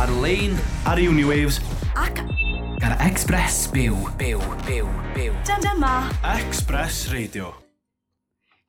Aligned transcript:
ar-lein, 0.00 0.56
ar 0.86 0.96
Uniwaves, 0.96 1.60
Ac 1.94 2.22
ar 2.80 2.96
Xpress 3.12 3.68
Byw, 3.68 3.96
byw, 4.16 4.40
byw, 4.64 4.86
byw. 5.14 5.34
dyma 5.44 6.08
Xpress 6.48 7.12
Radio. 7.12 7.54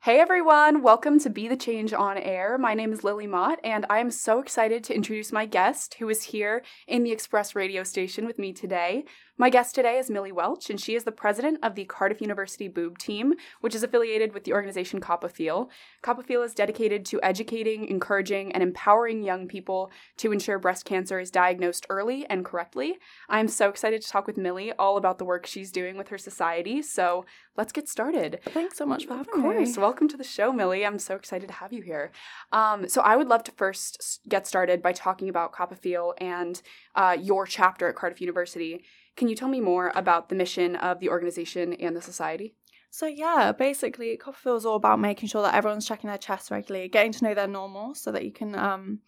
Hey 0.00 0.18
everyone, 0.20 0.82
welcome 0.82 1.18
to 1.20 1.30
Be 1.30 1.48
the 1.48 1.56
Change 1.56 1.94
on 1.94 2.18
Air. 2.18 2.58
My 2.58 2.74
name 2.74 2.92
is 2.92 3.02
Lily 3.02 3.26
Mott, 3.26 3.60
and 3.64 3.86
I 3.88 4.00
am 4.00 4.10
so 4.10 4.40
excited 4.40 4.84
to 4.84 4.94
introduce 4.94 5.32
my 5.32 5.46
guest 5.46 5.94
who 5.98 6.10
is 6.10 6.24
here 6.24 6.62
in 6.86 7.02
the 7.02 7.12
Xpress 7.16 7.54
radio 7.54 7.82
station 7.82 8.26
with 8.26 8.38
me 8.38 8.52
today. 8.52 9.04
My 9.42 9.50
guest 9.50 9.74
today 9.74 9.98
is 9.98 10.08
Millie 10.08 10.30
Welch, 10.30 10.70
and 10.70 10.80
she 10.80 10.94
is 10.94 11.02
the 11.02 11.10
president 11.10 11.58
of 11.64 11.74
the 11.74 11.84
Cardiff 11.86 12.20
University 12.20 12.68
Boob 12.68 12.96
Team, 12.96 13.34
which 13.60 13.74
is 13.74 13.82
affiliated 13.82 14.34
with 14.34 14.44
the 14.44 14.52
organization 14.52 15.00
CoppaFeel. 15.00 15.68
CoppaFeel 16.00 16.44
is 16.44 16.54
dedicated 16.54 17.04
to 17.06 17.20
educating, 17.24 17.88
encouraging, 17.88 18.52
and 18.52 18.62
empowering 18.62 19.24
young 19.24 19.48
people 19.48 19.90
to 20.18 20.30
ensure 20.30 20.60
breast 20.60 20.84
cancer 20.84 21.18
is 21.18 21.32
diagnosed 21.32 21.86
early 21.90 22.24
and 22.26 22.44
correctly. 22.44 22.98
I'm 23.28 23.48
so 23.48 23.68
excited 23.68 24.00
to 24.02 24.08
talk 24.08 24.28
with 24.28 24.36
Millie 24.36 24.70
all 24.78 24.96
about 24.96 25.18
the 25.18 25.24
work 25.24 25.44
she's 25.44 25.72
doing 25.72 25.96
with 25.96 26.10
her 26.10 26.18
society, 26.18 26.80
so 26.80 27.24
let's 27.56 27.72
get 27.72 27.88
started. 27.88 28.38
Thanks 28.44 28.78
so 28.78 28.86
much 28.86 29.06
for 29.06 29.14
having 29.14 29.42
me. 29.42 29.48
Of 29.48 29.56
course. 29.56 29.76
me. 29.76 29.82
Welcome 29.82 30.06
to 30.10 30.16
the 30.16 30.22
show, 30.22 30.52
Millie. 30.52 30.86
I'm 30.86 31.00
so 31.00 31.16
excited 31.16 31.48
to 31.48 31.54
have 31.54 31.72
you 31.72 31.82
here. 31.82 32.12
Um, 32.52 32.88
so, 32.88 33.00
I 33.00 33.16
would 33.16 33.26
love 33.26 33.42
to 33.42 33.50
first 33.50 34.20
get 34.28 34.46
started 34.46 34.82
by 34.82 34.92
talking 34.92 35.28
about 35.28 35.52
CoppaFeel 35.52 36.12
and 36.18 36.62
uh, 36.94 37.16
your 37.20 37.44
chapter 37.44 37.88
at 37.88 37.96
Cardiff 37.96 38.20
University. 38.20 38.84
Can 39.16 39.28
you 39.28 39.36
tell 39.36 39.48
me 39.48 39.60
more 39.60 39.92
about 39.94 40.28
the 40.28 40.34
mission 40.34 40.76
of 40.76 41.00
the 41.00 41.08
organization 41.08 41.74
and 41.74 41.94
the 41.96 42.02
society? 42.02 42.54
So 42.90 43.06
yeah, 43.06 43.52
basically, 43.52 44.18
CoppaFeel 44.18 44.58
is 44.58 44.66
all 44.66 44.76
about 44.76 45.00
making 45.00 45.30
sure 45.30 45.42
that 45.42 45.54
everyone's 45.54 45.86
checking 45.86 46.08
their 46.08 46.18
chest 46.18 46.50
regularly, 46.50 46.88
getting 46.88 47.12
to 47.12 47.24
know 47.24 47.34
their 47.34 47.46
normal, 47.46 47.94
so 47.94 48.12
that 48.12 48.24
you 48.24 48.32
can 48.32 48.54
um, 48.54 49.00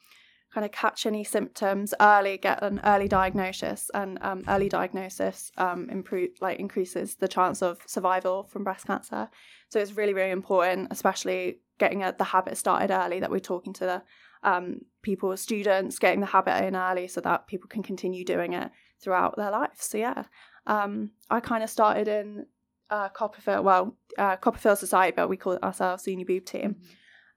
kind 0.55 0.65
of 0.65 0.73
catch 0.73 1.05
any 1.05 1.23
symptoms 1.23 1.93
early, 2.01 2.39
get 2.39 2.63
an 2.63 2.81
early 2.85 3.09
diagnosis, 3.09 3.91
and 3.93 4.19
um, 4.23 4.43
early 4.49 4.71
diagnosis 4.71 5.51
um, 5.59 5.91
improve 5.91 6.31
like 6.41 6.59
increases 6.59 7.17
the 7.17 7.29
chance 7.29 7.61
of 7.61 7.79
survival 7.87 8.45
from 8.45 8.65
breast 8.65 8.87
cancer. 8.87 9.29
So 9.69 9.81
it's 9.81 9.93
really 9.93 10.15
really 10.15 10.31
important, 10.31 10.89
especially 10.91 11.59
getting 11.79 12.03
a, 12.03 12.15
the 12.17 12.25
habit 12.25 12.57
started 12.57 12.91
early. 12.91 13.21
That 13.21 13.31
we're 13.31 13.41
talking 13.41 13.75
to 13.75 13.85
the 13.85 14.03
um, 14.43 14.81
people, 15.03 15.37
students, 15.37 15.99
getting 15.99 16.21
the 16.21 16.27
habit 16.27 16.65
in 16.65 16.75
early, 16.75 17.09
so 17.09 17.21
that 17.21 17.49
people 17.49 17.69
can 17.69 17.83
continue 17.83 18.25
doing 18.25 18.55
it 18.55 18.71
throughout 19.03 19.37
their 19.37 19.51
life. 19.51 19.77
So 19.81 19.99
yeah, 19.99 20.25
um, 20.67 21.11
I 21.31 21.41
kind 21.41 21.63
of 21.63 21.71
started 21.71 22.09
in 22.09 22.47
uh, 22.91 23.09
CoppaFeel, 23.11 23.63
well, 23.63 23.97
uh, 24.19 24.37
CoppaFeel 24.37 24.77
Society, 24.77 25.13
but 25.17 25.29
we 25.29 25.37
call 25.37 25.55
it 25.55 25.63
ourselves 25.63 26.05
Senior 26.05 26.27
Boob 26.27 26.45
Team. 26.45 26.77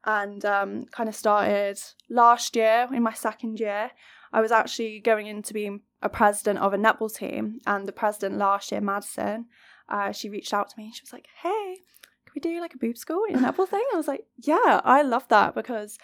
And 0.05 0.45
um, 0.45 0.85
kind 0.91 1.09
of 1.09 1.15
started 1.15 1.79
last 2.09 2.55
year 2.55 2.87
in 2.93 3.03
my 3.03 3.13
second 3.13 3.59
year. 3.59 3.91
I 4.31 4.41
was 4.41 4.51
actually 4.51 4.99
going 4.99 5.27
into 5.27 5.53
being 5.53 5.81
a 6.01 6.09
president 6.09 6.59
of 6.59 6.73
a 6.73 6.77
netball 6.77 7.13
team, 7.13 7.59
and 7.65 7.87
the 7.87 7.91
president 7.91 8.37
last 8.37 8.71
year, 8.71 8.79
Madison, 8.79 9.47
uh, 9.89 10.11
she 10.11 10.29
reached 10.29 10.53
out 10.53 10.69
to 10.69 10.75
me. 10.77 10.91
She 10.93 11.01
was 11.01 11.11
like, 11.11 11.27
"Hey, 11.41 11.77
can 12.25 12.33
we 12.35 12.39
do 12.39 12.61
like 12.61 12.73
a 12.73 12.77
boob 12.77 12.97
school 12.97 13.23
in 13.27 13.35
a 13.35 13.39
netball 13.39 13.67
thing?" 13.67 13.83
I 13.93 13.97
was 13.97 14.07
like, 14.07 14.25
"Yeah, 14.37 14.81
I 14.83 15.01
love 15.01 15.27
that 15.29 15.55
because." 15.55 15.97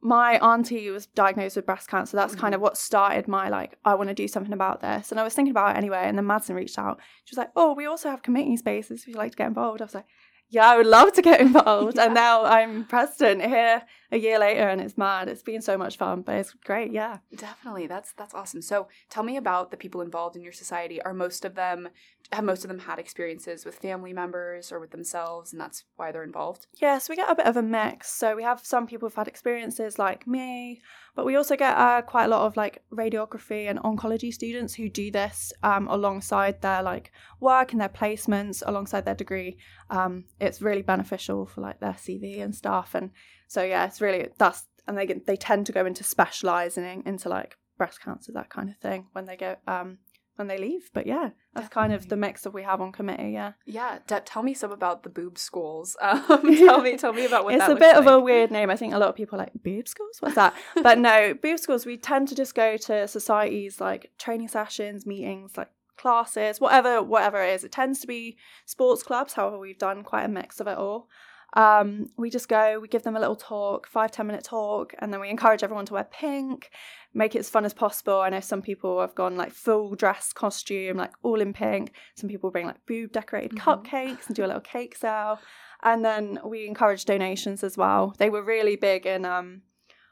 My 0.00 0.38
auntie 0.38 0.90
was 0.90 1.06
diagnosed 1.06 1.56
with 1.56 1.66
breast 1.66 1.88
cancer. 1.88 2.16
That's 2.16 2.34
kind 2.34 2.54
of 2.54 2.58
mm-hmm. 2.58 2.64
what 2.64 2.76
started 2.76 3.26
my 3.26 3.48
like, 3.48 3.76
I 3.84 3.94
want 3.94 4.08
to 4.08 4.14
do 4.14 4.28
something 4.28 4.52
about 4.52 4.80
this. 4.80 5.10
And 5.10 5.18
I 5.18 5.24
was 5.24 5.34
thinking 5.34 5.50
about 5.50 5.74
it 5.74 5.78
anyway. 5.78 6.02
And 6.04 6.16
then 6.16 6.26
Madison 6.26 6.54
reached 6.54 6.78
out 6.78 7.00
she 7.24 7.34
was 7.34 7.38
like, 7.38 7.50
"Oh, 7.56 7.74
we 7.74 7.86
also 7.86 8.08
have 8.08 8.22
committee 8.22 8.56
spaces. 8.56 9.04
Would 9.06 9.14
you 9.14 9.18
like 9.18 9.32
to 9.32 9.36
get 9.36 9.48
involved?" 9.48 9.82
I 9.82 9.86
was 9.86 9.94
like, 9.94 10.06
"Yeah, 10.48 10.66
I 10.68 10.76
would 10.76 10.86
love 10.86 11.12
to 11.14 11.22
get 11.22 11.40
involved." 11.48 11.98
And 11.98 12.14
now 12.14 12.44
I'm 12.44 12.84
president 12.84 13.44
here 13.44 13.82
a 14.10 14.18
year 14.18 14.38
later, 14.38 14.68
and 14.68 14.80
it's 14.80 14.98
mad. 14.98 15.28
It's 15.28 15.42
been 15.42 15.62
so 15.62 15.76
much 15.76 15.96
fun, 15.96 16.22
but 16.22 16.36
it's 16.36 16.52
great. 16.64 16.92
Yeah. 16.92 17.18
Definitely. 17.34 17.86
That's 17.86 18.12
that's 18.12 18.34
awesome. 18.34 18.62
So, 18.62 18.88
tell 19.10 19.22
me 19.22 19.36
about 19.36 19.70
the 19.70 19.76
people 19.76 20.00
involved 20.00 20.36
in 20.36 20.42
your 20.42 20.52
society. 20.52 21.00
Are 21.02 21.14
most 21.14 21.44
of 21.44 21.54
them 21.54 21.88
have 22.32 22.44
most 22.44 22.64
of 22.64 22.68
them 22.68 22.80
had 22.80 22.98
experiences 22.98 23.64
with 23.64 23.76
family 23.76 24.12
members 24.12 24.70
or 24.70 24.78
with 24.80 24.90
themselves 24.90 25.52
and 25.52 25.60
that's 25.60 25.84
why 25.96 26.12
they're 26.12 26.22
involved? 26.22 26.66
Yeah, 26.80 26.98
so 26.98 27.12
we 27.12 27.16
get 27.16 27.30
a 27.30 27.34
bit 27.34 27.46
of 27.46 27.56
a 27.56 27.62
mix. 27.62 28.10
So 28.10 28.36
we 28.36 28.42
have 28.42 28.64
some 28.64 28.86
people 28.86 29.08
who've 29.08 29.16
had 29.16 29.28
experiences 29.28 29.98
like 29.98 30.26
me, 30.26 30.80
but 31.18 31.24
we 31.24 31.34
also 31.34 31.56
get 31.56 31.76
uh, 31.76 32.00
quite 32.00 32.26
a 32.26 32.28
lot 32.28 32.46
of 32.46 32.56
like 32.56 32.80
radiography 32.92 33.68
and 33.68 33.80
oncology 33.80 34.32
students 34.32 34.72
who 34.72 34.88
do 34.88 35.10
this 35.10 35.52
um, 35.64 35.88
alongside 35.88 36.62
their 36.62 36.80
like 36.80 37.10
work 37.40 37.72
and 37.72 37.80
their 37.80 37.88
placements, 37.88 38.62
alongside 38.64 39.04
their 39.04 39.16
degree. 39.16 39.58
Um, 39.90 40.26
it's 40.40 40.62
really 40.62 40.82
beneficial 40.82 41.44
for 41.44 41.60
like 41.60 41.80
their 41.80 41.94
CV 41.94 42.40
and 42.40 42.54
stuff. 42.54 42.94
And 42.94 43.10
so 43.48 43.64
yeah, 43.64 43.84
it's 43.86 44.00
really 44.00 44.28
that's 44.38 44.68
and 44.86 44.96
they 44.96 45.06
get, 45.06 45.26
they 45.26 45.34
tend 45.34 45.66
to 45.66 45.72
go 45.72 45.84
into 45.86 46.04
specialising 46.04 47.02
into 47.04 47.28
like 47.28 47.56
breast 47.76 48.00
cancer 48.00 48.30
that 48.30 48.48
kind 48.48 48.70
of 48.70 48.76
thing 48.76 49.08
when 49.10 49.24
they 49.24 49.36
go 49.36 49.56
um 49.66 49.98
when 50.38 50.46
they 50.46 50.56
leave. 50.56 50.90
But 50.94 51.06
yeah, 51.06 51.30
that's 51.54 51.68
kind 51.68 51.92
of 51.92 52.08
the 52.08 52.16
mix 52.16 52.42
that 52.42 52.50
we 52.50 52.62
have 52.62 52.80
on 52.80 52.92
committee. 52.92 53.30
Yeah. 53.30 53.52
Yeah, 53.66 53.98
De- 54.06 54.20
tell 54.20 54.42
me 54.42 54.54
some 54.54 54.70
about 54.70 55.02
the 55.02 55.10
boob 55.10 55.38
schools. 55.38 55.96
Um, 56.08 56.56
tell 56.56 56.80
me 56.82 56.96
tell 56.96 57.12
me 57.12 57.26
about 57.26 57.44
what 57.44 57.54
it's 57.56 57.68
a 57.68 57.74
bit 57.74 57.96
of 57.96 58.06
a 58.06 58.18
weird 58.18 58.50
name. 58.50 58.70
I 58.70 58.76
think 58.76 58.92
a 58.92 58.98
lot 58.98 59.08
of 59.08 59.14
people 59.14 59.36
are 59.36 59.44
like 59.44 59.52
boob 59.62 59.88
schools. 59.88 60.16
What's 60.20 60.34
that? 60.34 60.54
but 60.82 60.98
no, 60.98 61.34
boob 61.34 61.58
schools. 61.58 61.86
We 61.86 61.96
tend 61.96 62.28
to 62.28 62.34
just 62.34 62.54
go 62.54 62.76
to 62.76 63.08
societies 63.08 63.80
like 63.80 64.10
training 64.18 64.48
sessions, 64.48 65.06
meetings, 65.06 65.56
like 65.56 65.70
classes, 65.96 66.60
whatever, 66.60 67.02
whatever 67.02 67.42
it 67.42 67.54
is. 67.54 67.64
It 67.64 67.72
tends 67.72 68.00
to 68.00 68.06
be 68.06 68.36
sports 68.64 69.02
clubs. 69.02 69.34
However, 69.34 69.58
we've 69.58 69.78
done 69.78 70.02
quite 70.02 70.24
a 70.24 70.28
mix 70.28 70.60
of 70.60 70.66
it 70.66 70.78
all. 70.78 71.08
Um, 71.54 72.08
we 72.18 72.28
just 72.28 72.48
go, 72.48 72.78
we 72.78 72.88
give 72.88 73.04
them 73.04 73.16
a 73.16 73.20
little 73.20 73.34
talk, 73.36 73.86
five 73.86 74.10
ten 74.12 74.26
minute 74.26 74.44
talk, 74.44 74.94
and 74.98 75.12
then 75.12 75.20
we 75.20 75.30
encourage 75.30 75.62
everyone 75.62 75.86
to 75.86 75.94
wear 75.94 76.04
pink, 76.04 76.70
make 77.14 77.34
it 77.34 77.38
as 77.40 77.48
fun 77.48 77.64
as 77.64 77.72
possible. 77.72 78.20
I 78.20 78.28
know 78.28 78.40
some 78.40 78.60
people 78.60 79.00
have 79.00 79.14
gone 79.14 79.36
like 79.36 79.52
full 79.52 79.94
dress 79.94 80.32
costume, 80.32 80.98
like 80.98 81.12
all 81.22 81.40
in 81.40 81.52
pink. 81.54 81.92
Some 82.16 82.28
people 82.28 82.50
bring 82.50 82.66
like 82.66 82.84
boob 82.86 83.12
decorated 83.12 83.52
Mhm. 83.52 83.58
cupcakes 83.60 84.26
and 84.26 84.36
do 84.36 84.44
a 84.44 84.46
little 84.46 84.60
cake 84.60 84.94
sale. 84.94 85.38
And 85.82 86.04
then 86.04 86.38
we 86.44 86.66
encourage 86.66 87.04
donations 87.06 87.64
as 87.64 87.78
well. 87.78 88.14
They 88.18 88.28
were 88.30 88.42
really 88.42 88.76
big 88.76 89.06
in 89.06 89.24
um, 89.24 89.62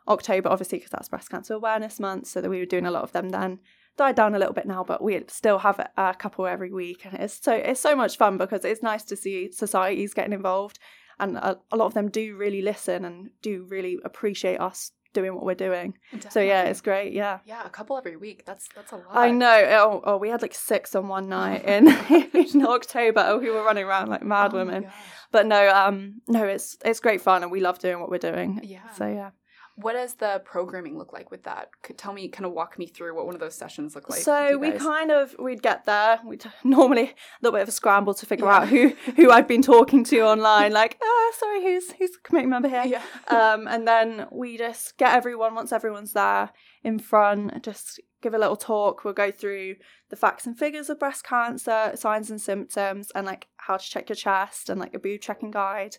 October, 0.09 0.49
obviously, 0.49 0.79
because 0.79 0.93
that's 0.93 1.09
Breast 1.09 1.29
Cancer 1.31 1.55
Awareness 1.55 2.01
Month. 2.01 2.29
So 2.29 2.41
that 2.41 2.49
we 2.49 2.61
were 2.61 2.67
doing 2.67 2.87
a 2.87 2.91
lot 2.91 3.03
of 3.03 3.13
them 3.13 3.29
then. 3.29 3.59
Died 3.99 4.15
down 4.15 4.35
a 4.35 4.39
little 4.39 4.55
bit 4.55 4.67
now, 4.67 4.85
but 4.85 5.03
we 5.03 5.23
still 5.29 5.59
have 5.59 5.79
a, 5.81 5.91
a 5.97 6.15
couple 6.15 6.47
every 6.47 6.71
week, 6.71 7.07
and 7.07 7.15
it's 7.15 7.43
so 7.43 7.53
it's 7.55 7.81
so 7.81 7.97
much 7.97 8.19
fun 8.19 8.37
because 8.37 8.63
it's 8.63 8.83
nice 8.83 9.03
to 9.05 9.17
see 9.17 9.51
societies 9.51 10.13
getting 10.13 10.35
involved, 10.35 10.79
and 11.19 11.37
a, 11.37 11.59
a 11.73 11.77
lot 11.77 11.87
of 11.87 11.95
them 11.95 12.09
do 12.09 12.37
really 12.37 12.63
listen 12.63 13.05
and 13.05 13.31
do 13.43 13.67
really 13.69 13.99
appreciate 14.05 14.61
us 14.61 14.93
doing 15.13 15.35
what 15.35 15.45
we're 15.45 15.55
doing. 15.55 15.97
So 16.29 16.41
yeah, 16.41 16.65
it's 16.65 16.83
great. 16.83 17.13
Yeah. 17.15 17.39
yeah, 17.47 17.65
a 17.65 17.71
couple 17.71 17.97
every 17.97 18.17
week. 18.17 18.45
That's 18.45 18.69
that's 18.75 18.93
a 18.93 18.97
lot. 18.97 19.07
I 19.13 19.31
know. 19.31 19.67
Oh, 19.71 20.03
oh, 20.05 20.17
we 20.19 20.29
had 20.29 20.43
like 20.43 20.55
six 20.55 20.95
on 20.95 21.09
one 21.09 21.29
night 21.29 21.65
in, 21.65 21.89
in 22.35 22.67
October. 22.67 23.25
Oh, 23.27 23.39
we 23.39 23.51
were 23.51 23.63
running 23.63 23.85
around 23.85 24.09
like 24.09 24.23
mad 24.23 24.53
Oh 24.53 24.59
women. 24.59 24.89
But 25.33 25.47
no, 25.47 25.69
um, 25.71 26.21
no, 26.29 26.45
it's 26.45 26.77
it's 26.85 27.01
great 27.01 27.21
fun 27.21 27.43
and 27.43 27.51
we 27.51 27.61
love 27.61 27.79
doing 27.79 27.99
what 28.01 28.11
we're 28.11 28.19
doing. 28.19 28.61
Yeah. 28.63 28.89
So 28.97 29.07
yeah. 29.07 29.31
What 29.79 29.93
does 29.93 30.15
the 30.15 30.41
programming 30.45 30.97
look 30.97 31.13
like 31.13 31.31
with 31.31 31.43
that? 31.43 31.69
Could 31.83 31.99
tell 31.99 32.15
me, 32.15 32.29
kind 32.29 32.47
of 32.47 32.53
walk 32.53 32.79
me 32.79 32.87
through 32.87 33.15
what 33.15 33.27
one 33.27 33.35
of 33.35 33.41
those 33.41 33.55
sessions 33.55 33.95
look 33.95 34.09
like. 34.09 34.21
so 34.21 34.57
we 34.57 34.73
kind 34.73 35.11
of 35.11 35.37
we'd 35.39 35.63
get 35.63 35.85
there. 35.85 36.19
We'd 36.25 36.45
normally 36.65 37.11
a 37.11 37.15
little 37.43 37.57
bit 37.57 37.63
of 37.63 37.69
a 37.69 37.73
scramble 37.73 38.15
to 38.15 38.25
figure 38.25 38.49
out 38.49 38.69
who 38.69 38.95
who 39.17 39.31
I'd 39.31 39.47
been 39.47 39.61
talking 39.61 40.03
to 40.05 40.21
online. 40.23 40.73
Like, 40.73 40.99
ah, 41.05 41.33
sorry, 41.39 41.63
who's 41.63 41.93
who's 41.93 42.17
committee 42.23 42.47
member 42.47 42.69
here? 42.69 42.85
Yeah. 42.87 43.03
um, 43.29 43.69
and 43.69 43.87
then 43.87 44.27
we 44.33 44.57
just 44.57 44.97
get 44.97 45.15
everyone 45.15 45.55
once 45.55 45.73
everyone's 45.73 46.15
there 46.15 46.51
in 46.83 46.99
front, 46.99 47.63
just 47.63 48.01
give 48.23 48.33
a 48.33 48.39
little 48.39 48.57
talk. 48.57 49.05
We'll 49.05 49.13
go 49.13 49.31
through 49.31 49.77
the 50.09 50.17
facts 50.17 50.47
and 50.47 50.59
figures 50.59 50.89
of 50.89 50.99
breast 50.99 51.25
cancer, 51.25 51.93
signs 51.97 52.31
and 52.31 52.41
symptoms, 52.41 53.11
and 53.15 53.27
like 53.27 53.49
how 53.57 53.77
to 53.77 53.85
check 53.85 54.09
your 54.09 54.17
chest 54.17 54.71
and 54.71 54.81
like 54.81 54.95
a 54.95 54.99
boob 54.99 55.21
checking 55.21 55.51
guide. 55.51 55.97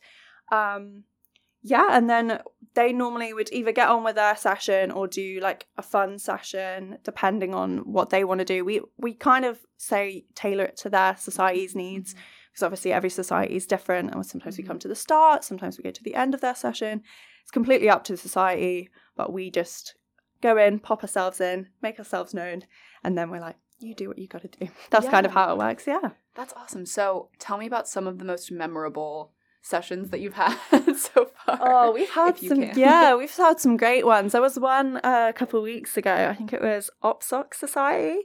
Um, 0.51 1.03
yeah, 1.69 1.88
and 1.91 2.09
then 2.09 2.39
they 2.75 2.94
normally 2.94 3.33
would 3.33 3.51
either 3.51 3.72
get 3.72 3.89
on 3.89 4.03
with 4.03 4.16
their 4.16 4.35
session 4.35 4.91
or 4.91 5.07
do 5.07 5.39
like 5.41 5.67
a 5.78 5.81
fun 5.81 6.18
session, 6.18 6.97
depending 7.03 7.53
on 7.53 7.80
what 7.80 8.09
they 8.09 8.24
want 8.24 8.39
to 8.39 8.45
do. 8.45 8.63
We 8.63 8.81
we 8.97 9.13
kind 9.13 9.45
of 9.45 9.59
say 9.77 10.25
tailor 10.33 10.65
it 10.65 10.77
to 10.77 10.89
their 10.89 11.18
society's 11.18 11.71
mm-hmm. 11.71 11.80
needs 11.80 12.15
because 12.51 12.63
obviously 12.63 12.94
every 12.94 13.09
society 13.09 13.56
is 13.56 13.65
different 13.65 14.13
and 14.13 14.25
sometimes 14.25 14.57
we 14.57 14.63
come 14.63 14.75
mm-hmm. 14.75 14.80
to 14.80 14.88
the 14.88 14.95
start 14.95 15.44
sometimes 15.44 15.77
we 15.77 15.83
go 15.83 15.92
to 15.92 16.03
the 16.03 16.15
end 16.15 16.33
of 16.33 16.42
their 16.42 16.56
session. 16.56 17.01
It's 17.42 17.51
completely 17.51 17.89
up 17.89 18.03
to 18.06 18.13
the 18.13 18.18
society 18.18 18.89
but 19.15 19.33
we 19.33 19.51
just 19.51 19.95
go 20.42 20.57
in 20.57 20.80
pop 20.80 21.03
ourselves 21.03 21.42
in 21.42 21.68
make 21.81 22.00
ourselves 22.00 22.33
known 22.33 22.63
and 23.03 23.18
then 23.18 23.30
we're 23.30 23.42
like 23.42 23.57
you 23.80 23.94
do 23.94 24.07
what 24.07 24.18
you 24.18 24.27
got 24.27 24.42
to 24.42 24.47
do. 24.47 24.71
That's 24.89 25.07
kind 25.07 25.25
of 25.25 25.33
how 25.33 25.51
it 25.51 25.57
works 25.57 25.86
yeah. 25.86 26.12
That's 26.36 26.53
awesome. 26.53 26.86
So 26.86 27.30
tell 27.39 27.57
me 27.57 27.68
about 27.68 27.88
some 27.88 28.07
of 28.07 28.19
the 28.19 28.25
most 28.25 28.51
memorable 28.51 29.33
sessions 29.68 30.10
that 30.10 30.19
you've 30.19 30.34
had 30.34 30.58
so 30.98 31.30
far. 31.46 31.60
Oh, 31.62 31.92
we've 31.92 32.10
had 32.10 32.38
some. 32.38 32.62
can. 32.62 32.78
Yeah, 32.80 33.16
we've 33.16 33.36
had 33.36 33.60
some 33.60 33.78
great 33.78 34.06
ones. 34.06 34.31
There 34.31 34.42
was 34.42 34.58
one 34.60 34.98
uh, 34.98 35.28
a 35.30 35.34
couple 35.34 35.60
of 35.60 35.64
weeks 35.64 35.98
ago. 35.98 36.28
I 36.30 36.34
think 36.34 36.54
it 36.54 36.62
was 36.62 36.90
OPSOC 37.04 37.54
Society, 37.54 38.22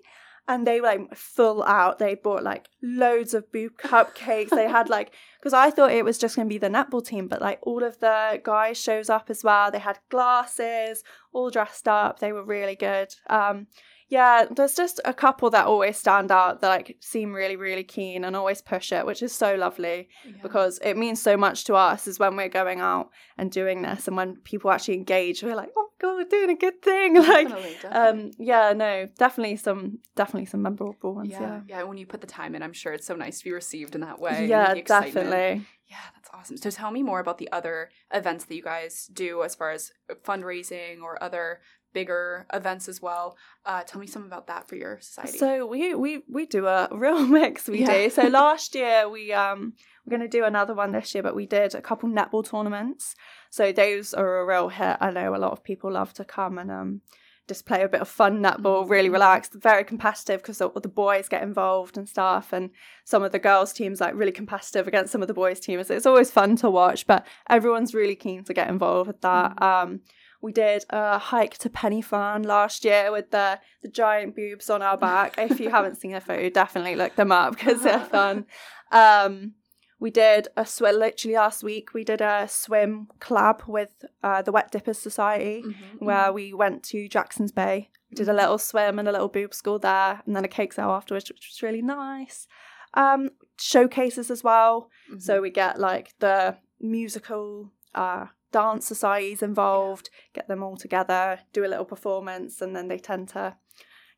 and 0.48 0.66
they 0.66 0.80
were 0.80 0.88
like 0.88 1.14
full 1.14 1.62
out. 1.64 1.98
They 1.98 2.14
bought 2.14 2.42
like 2.42 2.68
loads 2.82 3.34
of 3.34 3.50
boob 3.52 3.72
cupcakes. 3.78 4.50
they 4.50 4.68
had 4.68 4.88
like 4.88 5.12
because 5.40 5.52
I 5.52 5.70
thought 5.70 5.92
it 5.92 6.04
was 6.04 6.18
just 6.18 6.36
going 6.36 6.48
to 6.48 6.52
be 6.52 6.58
the 6.58 6.68
netball 6.68 7.04
team, 7.04 7.28
but 7.28 7.40
like 7.40 7.58
all 7.62 7.82
of 7.82 7.98
the 8.00 8.40
guys 8.42 8.78
shows 8.78 9.10
up 9.10 9.28
as 9.28 9.42
well. 9.44 9.70
They 9.70 9.78
had 9.80 9.98
glasses, 10.10 11.02
all 11.32 11.50
dressed 11.50 11.88
up. 11.88 12.20
They 12.20 12.32
were 12.32 12.44
really 12.44 12.76
good. 12.76 13.14
Um, 13.28 13.66
yeah, 14.12 14.44
there's 14.54 14.74
just 14.74 15.00
a 15.06 15.14
couple 15.14 15.48
that 15.50 15.64
always 15.66 15.96
stand 15.96 16.30
out 16.30 16.60
that 16.60 16.68
like 16.68 16.96
seem 17.00 17.32
really, 17.32 17.56
really 17.56 17.82
keen 17.82 18.24
and 18.26 18.36
always 18.36 18.60
push 18.60 18.92
it, 18.92 19.06
which 19.06 19.22
is 19.22 19.32
so 19.32 19.54
lovely 19.54 20.10
Yeah. 20.26 20.32
because 20.42 20.78
it 20.84 20.98
means 20.98 21.22
so 21.22 21.34
much 21.38 21.64
to 21.64 21.74
us 21.76 22.06
is 22.06 22.18
when 22.18 22.36
we're 22.36 22.50
going 22.50 22.80
out 22.80 23.08
and 23.38 23.50
doing 23.50 23.80
this 23.80 24.06
and 24.08 24.14
when 24.18 24.36
people 24.44 24.70
actually 24.70 24.96
engage, 24.98 25.42
we're 25.42 25.56
like, 25.56 25.70
oh 25.74 25.88
my 25.88 25.96
god, 26.08 26.16
we're 26.16 26.24
doing 26.38 26.50
a 26.50 26.60
good 26.60 26.82
thing. 26.82 27.14
Like 27.32 27.48
Definitely, 27.48 27.76
definitely. 27.80 28.22
um 28.24 28.30
yeah, 28.38 28.72
no, 28.74 29.08
definitely 29.16 29.56
some 29.56 29.98
definitely 30.14 30.44
some 30.46 30.60
memorable 30.60 31.14
ones, 31.14 31.30
yeah, 31.30 31.40
yeah. 31.40 31.60
yeah. 31.68 31.82
When 31.84 31.96
you 31.96 32.04
put 32.06 32.20
the 32.20 32.26
time 32.26 32.54
in, 32.54 32.62
I'm 32.62 32.74
sure 32.74 32.92
it's 32.92 33.06
so 33.06 33.16
nice 33.16 33.38
to 33.38 33.44
be 33.44 33.52
received 33.52 33.94
in 33.94 34.02
that 34.02 34.18
way. 34.20 34.46
Yeah, 34.46 34.74
definitely. 34.74 35.64
Yeah, 35.86 35.96
that's 36.14 36.28
awesome. 36.34 36.56
So 36.58 36.70
tell 36.70 36.90
me 36.90 37.02
more 37.02 37.20
about 37.20 37.38
the 37.38 37.50
other 37.52 37.88
events 38.12 38.44
that 38.46 38.54
you 38.54 38.62
guys 38.62 39.08
do 39.12 39.42
as 39.42 39.54
far 39.54 39.70
as 39.70 39.90
fundraising 40.24 41.02
or 41.02 41.22
other 41.22 41.60
bigger 41.92 42.46
events 42.52 42.88
as 42.88 43.00
well. 43.02 43.36
Uh, 43.64 43.82
tell 43.82 44.00
me 44.00 44.06
some 44.06 44.24
about 44.24 44.46
that 44.46 44.68
for 44.68 44.76
your 44.76 44.98
society. 45.00 45.38
So 45.38 45.66
we 45.66 45.94
we 45.94 46.22
we 46.28 46.46
do 46.46 46.66
a 46.66 46.88
real 46.92 47.26
mix. 47.26 47.68
We 47.68 47.80
Yeah. 47.80 48.04
do. 48.04 48.10
So 48.10 48.28
last 48.28 48.74
year 48.74 49.08
we 49.08 49.32
um 49.32 49.74
we're 50.04 50.16
going 50.16 50.28
to 50.30 50.38
do 50.38 50.44
another 50.44 50.74
one 50.74 50.92
this 50.92 51.14
year, 51.14 51.22
but 51.22 51.36
we 51.36 51.46
did 51.46 51.74
a 51.74 51.80
couple 51.82 52.08
netball 52.08 52.44
tournaments. 52.48 53.14
So 53.50 53.70
those 53.72 54.14
are 54.14 54.40
a 54.40 54.46
real 54.46 54.68
hit. 54.68 54.96
I 55.00 55.10
know 55.10 55.34
a 55.34 55.38
lot 55.38 55.52
of 55.52 55.62
people 55.62 55.92
love 55.92 56.12
to 56.14 56.24
come 56.24 56.58
and 56.58 56.70
um 56.70 57.00
just 57.48 57.66
play 57.66 57.82
a 57.82 57.88
bit 57.88 58.00
of 58.00 58.08
fun 58.08 58.40
netball, 58.40 58.88
really 58.88 59.08
Mhm. 59.08 59.14
relaxed, 59.14 59.52
very 59.54 59.82
competitive 59.82 60.40
because 60.40 60.58
the, 60.58 60.70
the 60.80 60.88
boys 60.88 61.28
get 61.28 61.42
involved 61.42 61.98
and 61.98 62.08
stuff, 62.08 62.52
and 62.52 62.70
some 63.04 63.24
of 63.24 63.32
the 63.32 63.38
girls' 63.40 63.72
teams 63.72 64.00
like 64.00 64.14
really 64.14 64.30
competitive 64.32 64.86
against 64.86 65.10
some 65.10 65.22
of 65.22 65.28
the 65.28 65.34
boys' 65.34 65.58
teams. 65.58 65.90
It's 65.90 66.06
always 66.06 66.30
fun 66.30 66.54
to 66.56 66.70
watch, 66.70 67.04
but 67.06 67.26
everyone's 67.50 67.94
really 67.94 68.14
keen 68.14 68.44
to 68.44 68.54
get 68.54 68.68
involved 68.68 69.08
with 69.08 69.20
that. 69.22 69.60
Um, 69.60 70.00
we 70.42 70.52
did 70.52 70.84
a 70.90 71.18
hike 71.18 71.56
to 71.58 71.70
Pen 71.70 71.94
y 71.94 72.00
Fan 72.02 72.42
last 72.42 72.84
year 72.84 73.10
with 73.12 73.30
the 73.30 73.58
the 73.82 73.88
giant 73.88 74.36
boobs 74.36 74.68
on 74.68 74.82
our 74.82 74.98
back. 74.98 75.34
if 75.38 75.58
you 75.60 75.70
haven't 75.70 75.96
seen 76.00 76.14
a 76.14 76.20
photo, 76.20 76.50
definitely 76.50 76.96
look 76.96 77.14
them 77.16 77.32
up 77.32 77.56
because 77.56 77.82
they're 77.82 78.00
fun. 78.18 78.44
Um, 78.90 79.54
we 80.00 80.10
did 80.10 80.48
a 80.56 80.66
swim 80.66 80.96
literally 80.98 81.36
last 81.36 81.62
week. 81.62 81.94
We 81.94 82.02
did 82.02 82.20
a 82.20 82.48
swim 82.48 83.08
collab 83.20 83.68
with 83.68 83.90
uh, 84.22 84.42
the 84.42 84.50
Wet 84.52 84.72
Dippers 84.72 84.98
Society 84.98 85.62
Mhm, 85.64 86.00
where 86.00 86.32
we 86.32 86.52
went 86.52 86.82
to 86.90 87.08
Jackson's 87.08 87.52
Bay. 87.52 87.88
We 88.10 88.16
did 88.16 88.28
a 88.28 88.32
little 88.34 88.58
swim 88.58 88.98
and 88.98 89.06
a 89.08 89.12
little 89.12 89.28
boob 89.28 89.54
school 89.54 89.78
there, 89.78 90.20
and 90.26 90.34
then 90.34 90.44
a 90.44 90.48
cake 90.48 90.72
sale 90.72 90.90
afterwards, 90.90 91.30
which 91.30 91.48
was 91.48 91.62
really 91.62 91.82
nice. 91.82 92.48
Um, 92.94 93.30
showcases 93.58 94.28
as 94.30 94.42
well. 94.42 94.90
mhm. 95.10 95.22
So 95.22 95.40
we 95.40 95.50
get 95.50 95.78
like 95.78 96.14
the 96.18 96.56
musical 96.80 97.70
uh, 97.94 98.26
dance 98.52 98.86
societies 98.86 99.42
involved, 99.42 100.10
get 100.34 100.48
them 100.48 100.62
all 100.62 100.76
together, 100.76 101.40
do 101.52 101.64
a 101.64 101.68
little 101.68 101.84
performance, 101.84 102.60
and 102.62 102.76
then 102.76 102.88
they 102.88 102.98
tend 102.98 103.28
to 103.30 103.56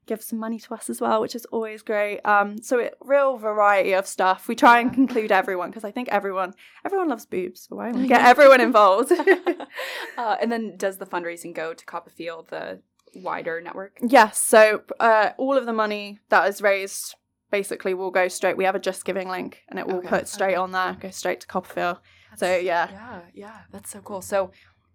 give 0.06 0.22
some 0.22 0.38
money 0.38 0.58
to 0.58 0.75
us 0.75 0.90
as 0.90 1.00
well, 1.00 1.20
which 1.20 1.34
is 1.34 1.46
always 1.46 1.82
great. 1.82 2.20
Um, 2.26 2.58
so 2.58 2.78
it 2.78 2.94
real 3.00 3.38
variety 3.38 3.92
of 3.92 4.06
stuff. 4.06 4.48
We 4.48 4.54
try 4.54 4.81
and 4.81 4.92
conclude 4.92 5.32
everyone 5.32 5.70
because 5.70 5.84
I 5.84 5.90
think 5.90 6.08
everyone 6.08 6.54
everyone 6.84 7.08
loves 7.08 7.26
boobs, 7.26 7.66
so 7.69 7.76
why 7.76 7.90
don't 7.90 8.02
we 8.02 8.08
get 8.14 8.25
everyone 8.25 8.60
involved? 8.60 9.12
uh, 10.19 10.37
and 10.40 10.52
then 10.52 10.76
does 10.76 10.98
the 10.98 11.06
fundraising 11.06 11.54
go 11.54 11.75
to 11.75 11.87
CoppaFeel, 11.87 12.48
the 12.48 12.80
wider 13.14 13.60
network? 13.60 13.98
Yes. 14.02 14.40
So 14.40 14.82
uh, 15.00 15.30
all 15.38 15.56
of 15.56 15.66
the 15.66 15.72
money 15.72 16.19
that 16.28 16.48
is 16.48 16.60
raised 16.60 17.14
basically 17.50 17.94
will 17.94 18.10
go 18.10 18.28
straight. 18.28 18.56
We 18.56 18.64
have 18.64 18.75
a 18.75 18.80
Just 18.80 19.04
Giving 19.04 19.28
link, 19.28 19.62
and 19.69 19.78
it 19.78 19.87
will 19.87 19.98
Okay, 19.98 20.08
put 20.08 20.28
straight 20.28 20.54
okay. 20.54 20.56
on 20.56 20.72
there, 20.72 20.96
go 21.00 21.10
straight 21.10 21.40
to 21.40 21.46
CoppaFeel. 21.46 21.98
So 22.36 22.56
yeah, 22.56 22.88
Yeah, 22.90 23.20
yeah, 23.34 23.58
that's 23.70 23.90
so 23.90 24.00
cool. 24.00 24.22
So, 24.22 24.50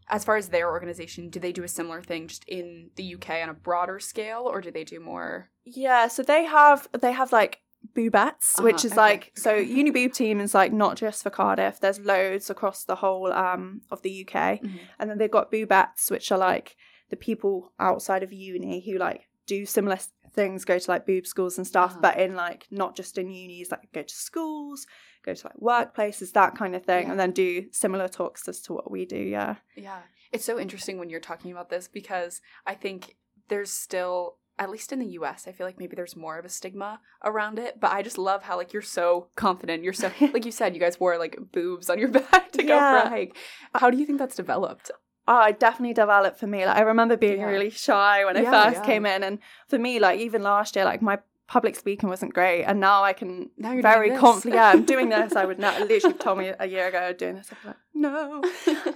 as 0.09 0.24
far 0.24 0.38
as 0.38 0.50
their 0.50 0.69
organization, 0.69 1.30
do 1.30 1.39
they 1.39 1.51
do 1.51 1.63
a 1.63 1.68
similar 1.68 2.01
thing 2.01 2.27
just 2.27 2.44
in 2.47 2.89
the 2.95 3.15
UK 3.15 3.30
on 3.44 3.50
a 3.50 3.53
broader 3.53 4.00
scale, 4.00 4.41
or 4.51 4.62
do 4.62 4.71
they 4.71 4.83
do 4.83 5.00
more? 5.00 5.50
yeah. 5.65 6.07
So 6.07 6.24
they 6.24 6.45
have 6.45 6.88
they 7.00 7.12
have 7.12 7.31
like 7.31 7.59
boobettes, 7.95 8.62
which 8.62 8.75
Uh-huh, 8.83 8.88
is 8.88 8.91
okay, 8.94 9.01
like 9.01 9.31
so 9.36 9.51
okay. 9.56 9.63
uni 9.63 9.91
boob 9.91 10.13
team 10.13 10.39
is 10.41 10.53
like 10.53 10.74
not 10.74 10.97
just 10.97 11.24
for 11.24 11.30
Cardiff. 11.30 11.80
There's 11.80 12.00
loads 12.00 12.50
across 12.50 12.83
the 12.83 12.95
whole 12.95 13.31
um 13.31 13.81
of 13.92 14.01
the 14.01 14.25
UK, 14.27 14.59
and 15.00 15.09
then 15.09 15.18
they've 15.18 15.31
got 15.31 15.51
boobettes, 15.51 16.09
which 16.12 16.31
are 16.31 16.38
like 16.38 16.75
the 17.09 17.15
people 17.15 17.74
outside 17.80 18.24
of 18.24 18.31
uni 18.33 18.83
who 18.85 18.97
like 18.97 19.27
do 19.47 19.65
similar 19.65 19.97
things, 20.31 20.63
go 20.65 20.77
to 20.77 20.92
like 20.92 21.06
boob 21.07 21.25
schools 21.25 21.57
and 21.57 21.65
stuff, 21.65 21.92
Uh-huh. 21.92 22.00
but 22.01 22.19
in 22.19 22.35
like 22.35 22.68
not 22.71 22.95
just 22.95 23.18
in 23.18 23.30
unis, 23.31 23.71
like 23.71 23.92
go 23.94 24.03
to 24.03 24.13
schools, 24.13 24.85
go 25.24 25.33
to 25.33 25.48
like 25.48 25.57
workplaces, 25.57 26.31
that 26.33 26.56
kind 26.56 26.75
of 26.75 26.83
thing, 26.83 27.06
Yeah. 27.06 27.12
and 27.12 27.19
then 27.19 27.31
do 27.31 27.66
similar 27.71 28.07
talks 28.07 28.48
as 28.48 28.62
to 28.62 28.74
what 28.74 28.89
we 28.92 29.06
do. 29.06 29.18
Yeah, 29.18 29.56
Yeah, 29.75 30.00
it's 30.31 30.45
so 30.45 30.60
interesting 30.60 30.98
when 31.00 31.10
you're 31.10 31.19
talking 31.19 31.51
about 31.51 31.69
this 31.69 31.88
because 31.88 32.42
I 32.66 32.75
think 32.75 33.16
there's 33.50 33.71
still, 33.71 34.36
at 34.57 34.69
least 34.69 34.92
in 34.92 35.00
the 35.00 35.07
US, 35.19 35.48
I 35.48 35.51
feel 35.51 35.66
like 35.66 35.80
maybe 35.80 35.95
there's 35.95 36.16
more 36.16 36.38
of 36.38 36.45
a 36.45 36.50
stigma 36.50 37.00
around 37.24 37.60
it. 37.60 37.80
But 37.80 37.92
I 37.92 38.01
just 38.04 38.18
love 38.18 38.44
how 38.44 38.57
like 38.57 38.74
you're 38.74 38.81
so 38.81 39.27
confident. 39.36 39.83
You're 39.83 39.94
so 39.94 40.12
like 40.33 40.45
you 40.45 40.51
said, 40.51 40.74
you 40.75 40.80
guys 40.80 41.00
wore 41.00 41.18
like 41.18 41.38
boobs 41.51 41.89
on 41.89 41.98
your 42.00 42.10
back 42.19 42.51
to 42.51 42.63
go 42.63 42.68
for 42.80 42.98
Yeah. 42.98 43.06
a 43.06 43.10
hike. 43.10 43.36
How 43.75 43.89
do 43.89 43.98
you 43.98 44.06
think 44.06 44.19
that's 44.19 44.36
developed? 44.36 44.92
Oh, 45.27 45.44
it 45.45 45.60
definitely 45.60 45.94
developed 45.94 46.39
for 46.39 46.48
me. 46.48 46.66
Like 46.66 46.77
I 46.77 46.81
remember 46.81 47.16
being 47.16 47.39
Yeah. 47.39 47.45
really 47.45 47.69
shy 47.69 48.25
when 48.25 48.36
I 48.36 48.42
Yeah, 48.42 48.51
first 48.71 48.83
came 48.83 49.06
in, 49.06 49.24
and 49.24 49.39
for 49.68 49.77
me, 49.77 50.00
like 50.00 50.19
even 50.19 50.42
last 50.42 50.75
year, 50.75 50.86
like 50.86 51.01
my 51.04 51.19
public 51.50 51.75
speaking 51.75 52.07
wasn't 52.07 52.34
great, 52.34 52.63
and 52.63 52.80
now 52.80 53.04
I 53.04 53.12
can 53.12 53.50
Now 53.57 53.74
you're 53.74 53.81
very 53.81 54.16
confident. 54.16 54.56
Yeah, 54.56 54.69
I'm 54.69 54.86
doing 54.86 55.10
this. 55.10 55.36
I 55.36 55.46
would 55.46 55.60
not 55.68 55.81
literally 55.81 56.16
told 56.18 56.38
me 56.38 56.54
a 56.57 56.68
year 56.68 56.88
ago 56.88 57.12
doing 57.12 57.36
this. 57.36 57.50
I'd 57.51 57.62
be 57.62 57.68
like, 57.68 57.78
no. 57.96 58.44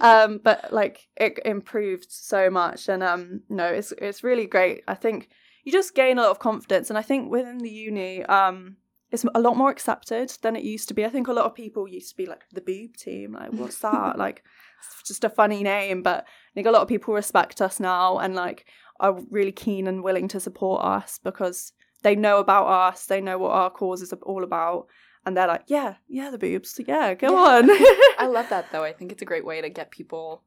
um, 0.00 0.40
but 0.42 0.72
like 0.72 1.08
it 1.16 1.40
improved 1.44 2.06
so 2.10 2.48
much, 2.48 2.88
and 2.88 3.02
um, 3.02 3.42
no, 3.48 3.66
it's 3.66 3.92
it's 3.98 4.22
really 4.22 4.46
great. 4.46 4.84
I 4.86 4.94
think 4.94 5.28
you 5.64 5.72
just 5.72 5.94
gain 5.94 6.16
a 6.16 6.22
lot 6.22 6.30
of 6.30 6.38
confidence, 6.38 6.90
and 6.90 6.98
I 6.98 7.02
think 7.02 7.30
within 7.30 7.58
the 7.58 7.70
uni, 7.70 8.22
um, 8.24 8.76
it's 9.10 9.24
a 9.34 9.40
lot 9.40 9.56
more 9.56 9.70
accepted 9.70 10.32
than 10.42 10.54
it 10.54 10.62
used 10.62 10.88
to 10.88 10.94
be. 10.94 11.04
I 11.04 11.10
think 11.10 11.26
a 11.26 11.32
lot 11.32 11.46
of 11.46 11.56
people 11.56 11.88
used 11.88 12.10
to 12.10 12.16
be 12.16 12.26
like 12.26 12.44
the 12.52 12.60
boob 12.60 12.96
team, 12.96 13.32
like 13.32 13.52
what's 13.52 13.80
that? 13.80 14.16
like 14.24 14.44
it's 14.78 15.08
just 15.08 15.24
a 15.24 15.28
funny 15.28 15.64
name, 15.64 16.02
but 16.02 16.24
I 16.24 16.52
think 16.54 16.68
a 16.68 16.70
lot 16.70 16.82
of 16.82 16.88
people 16.88 17.14
respect 17.14 17.60
us 17.60 17.80
now 17.80 18.18
and 18.18 18.36
like 18.36 18.66
are 19.00 19.18
really 19.28 19.52
keen 19.52 19.88
and 19.88 20.04
willing 20.04 20.28
to 20.28 20.38
support 20.38 20.84
us 20.84 21.18
because 21.22 21.72
they 22.04 22.14
know 22.14 22.38
about 22.38 22.66
us, 22.68 23.06
they 23.06 23.20
know 23.20 23.38
what 23.38 23.50
our 23.50 23.70
cause 23.70 24.00
is 24.02 24.12
all 24.22 24.44
about, 24.44 24.86
and 25.26 25.36
they're 25.36 25.48
like, 25.48 25.64
yeah, 25.66 25.94
yeah, 26.06 26.30
the 26.30 26.38
boobs, 26.38 26.78
yeah, 26.86 27.14
go 27.14 27.32
Yeah. 27.32 27.56
on. 27.56 27.70
I 28.18 28.26
love 28.28 28.48
that 28.50 28.70
though. 28.70 28.84
I 28.84 28.92
think 28.92 29.10
it's 29.10 29.22
a 29.22 29.26
great 29.26 29.44
way 29.44 29.60
to 29.60 29.68
get 29.68 29.90
people 29.90 30.44